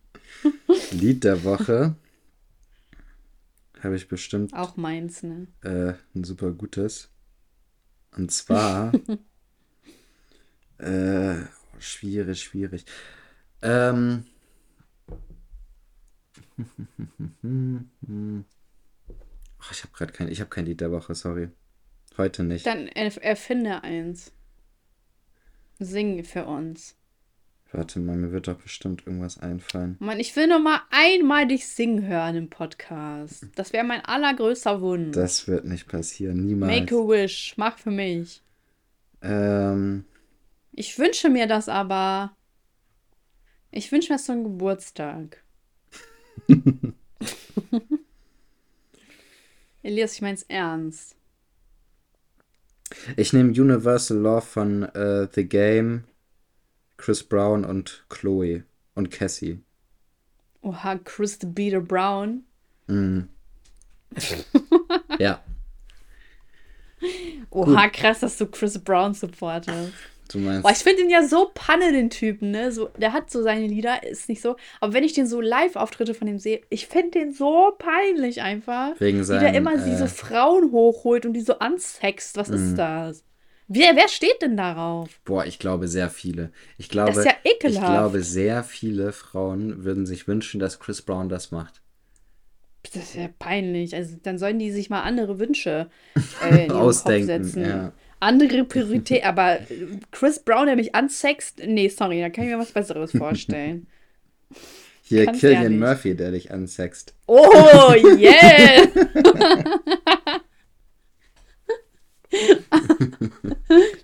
[0.91, 1.95] Lied der Woche.
[3.81, 5.47] Habe ich bestimmt Auch meins, ne?
[5.61, 7.09] äh, ein super gutes.
[8.17, 8.91] Und zwar.
[10.79, 11.41] äh,
[11.81, 12.85] schwierig, schwierig.
[13.61, 14.25] Ähm.
[19.59, 21.49] Ach, ich habe gerade kein, ich habe kein Lied der Woche, sorry.
[22.17, 22.65] Heute nicht.
[22.65, 24.31] Dann erf- erfinde eins.
[25.79, 26.95] Sing für uns.
[27.71, 29.95] Warte mal, mir wird doch bestimmt irgendwas einfallen.
[29.99, 33.47] Mann, ich will noch mal einmal dich singen hören im Podcast.
[33.55, 35.15] Das wäre mein allergrößter Wunsch.
[35.15, 36.77] Das wird nicht passieren, niemals.
[36.81, 37.53] Make a wish.
[37.55, 38.43] Mach für mich.
[39.21, 40.03] Ähm,
[40.73, 42.35] Ich wünsche mir das aber.
[43.71, 45.43] Ich wünsche mir so einen Geburtstag.
[49.83, 51.15] Elias, ich mein's ernst.
[53.15, 56.03] ich nehme Universal Love von äh, The Game,
[56.97, 58.63] Chris Brown und Chloe
[58.95, 59.59] und Cassie.
[60.61, 62.43] Oha, Chris the Beater Brown.
[62.87, 63.21] Mm.
[65.19, 65.41] ja,
[67.49, 69.93] Oha, krass, dass du Chris Brown supportest.
[70.31, 70.63] Du meinst.
[70.63, 72.71] Boah, ich finde ihn ja so Panne, den Typen, ne?
[72.71, 74.55] So, der hat so seine Lieder, ist nicht so.
[74.79, 78.99] Aber wenn ich den so Live-Auftritte von dem sehe, ich finde den so peinlich einfach.
[78.99, 82.37] Wegen wie der seinem, immer äh, diese Frauen hochholt und die so ansext.
[82.37, 82.55] Was Mhm.
[82.55, 83.23] ist das?
[83.67, 85.07] Wer, wer steht denn darauf?
[85.23, 86.51] Boah, ich glaube sehr viele.
[86.77, 87.87] Ich glaube, ist ja ich ekelhaft.
[87.87, 91.81] glaube, sehr viele Frauen würden sich wünschen, dass Chris Brown das macht.
[92.83, 93.95] Das ist ja peinlich.
[93.95, 95.89] Also dann sollen die sich mal andere Wünsche
[96.43, 97.63] äh, in ihren Kopf Ausdenken, setzen.
[97.63, 97.91] ja.
[98.21, 99.59] Andere Priorität, aber
[100.11, 103.87] Chris Brown, der mich ansext, nee, sorry, da kann ich mir was Besseres vorstellen.
[105.03, 105.77] Hier Kannst ja Killian.
[105.79, 107.13] Murphy, der dich ansext.
[107.27, 108.87] Oh, yeah!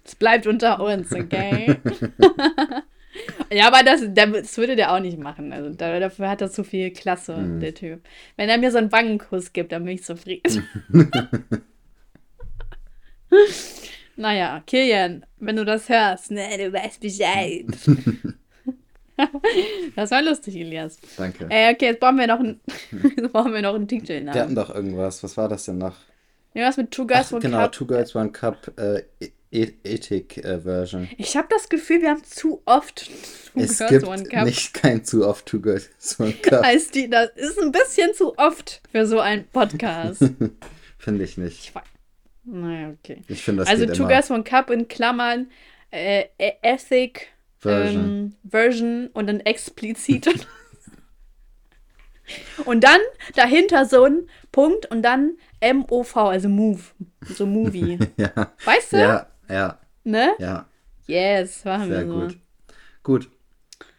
[0.04, 1.78] Es bleibt unter uns, okay?
[3.52, 5.54] ja, aber das, das würde der auch nicht machen.
[5.54, 7.60] Also da, dafür hat er zu viel Klasse, Mhm.
[7.60, 8.02] der Typ.
[8.36, 10.68] Wenn er mir so einen Wangenkuss gibt, dann bin ich zufrieden.
[14.18, 17.66] naja, Kilian, wenn du das hörst, ne, du weißt Bescheid.
[19.96, 20.98] das war lustig, Elias.
[21.18, 21.48] Danke.
[21.50, 22.60] Ey, okay, jetzt brauchen wir noch einen,
[23.18, 24.24] jetzt brauchen wir noch einen Titel.
[24.26, 25.24] Wir hatten doch irgendwas.
[25.24, 25.96] Was war das denn noch?
[26.54, 27.72] Irgendwas mit Two Girls Ach, One genau, Cup.
[27.72, 29.04] Two Girls One Cup äh,
[29.50, 31.08] E- Ethik äh, Version.
[31.18, 33.10] Ich habe das Gefühl, wir haben zu oft
[33.54, 34.46] Two Es Girls gibt One Cup.
[34.46, 35.90] nicht kein zu oft Two Girls
[36.20, 36.64] One Cup.
[36.64, 36.84] Das
[37.36, 40.24] ist ein bisschen zu oft für so einen Podcast.
[40.98, 41.60] Finde ich nicht.
[41.70, 41.84] Ich weiß.
[42.50, 43.22] Naja, okay.
[43.28, 44.08] Ich finde das also Two.
[44.08, 45.52] Girls One Cup in Klammern
[45.92, 47.28] äh, äh, Ethic
[47.60, 48.04] Version.
[48.06, 50.28] Ähm, Version und dann explizit.
[52.66, 53.00] und dann
[53.36, 56.82] dahinter so ein Punkt und dann MOV, also Move.
[57.22, 58.00] So Movie.
[58.18, 58.52] ja.
[58.66, 58.98] Weißt du?
[58.98, 60.32] ja, ja, Ne?
[60.40, 60.66] ja.
[61.08, 62.20] Yes, machen Sehr wir so.
[62.22, 62.38] gut.
[63.04, 63.30] Gut.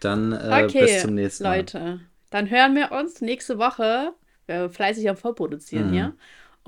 [0.01, 1.59] Dann äh, Okay, bis zum nächsten Mal.
[1.59, 2.01] Leute.
[2.31, 4.13] Dann hören wir uns nächste Woche.
[4.47, 5.93] Wir fleißig am Vorproduzieren Mhm.
[5.93, 6.15] hier.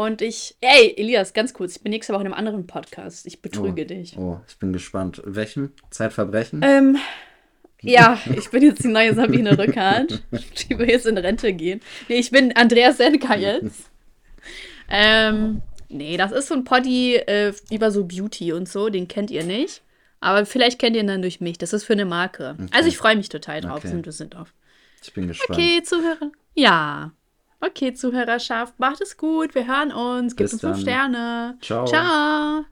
[0.01, 3.27] Und ich, ey, Elias, ganz kurz, ich bin nächste Woche in einem anderen Podcast.
[3.27, 4.17] Ich betrüge dich.
[4.17, 5.21] Oh, ich bin gespannt.
[5.27, 5.75] Welchen?
[5.91, 6.63] Zeitverbrechen?
[6.65, 6.97] Ähm,
[7.83, 11.83] ja, ich bin jetzt die neue Sabine Rückert, die will jetzt in Rente gehen.
[12.09, 13.91] Nee, ich bin Andreas Senka jetzt.
[14.89, 19.31] ähm, nee, das ist so ein Poddy äh, über so Beauty und so, den kennt
[19.31, 19.83] ihr nicht.
[20.21, 21.59] Aber vielleicht kennt ihr ihn dann durch mich.
[21.59, 22.57] Das ist für eine Marke.
[22.71, 23.81] Also ich freue mich total drauf.
[23.81, 23.89] Okay.
[23.89, 24.55] Sind wir sind drauf.
[25.03, 25.59] Ich bin gespannt.
[25.59, 26.33] Okay, Zuhörer.
[26.55, 27.13] Ja.
[27.61, 29.55] Okay, Zuhörerschaft, macht es gut.
[29.55, 30.35] Wir hören uns.
[30.35, 30.83] Gebt Bis uns fünf dann.
[30.83, 31.59] Sterne.
[31.61, 31.85] Ciao.
[31.85, 32.65] Ciao.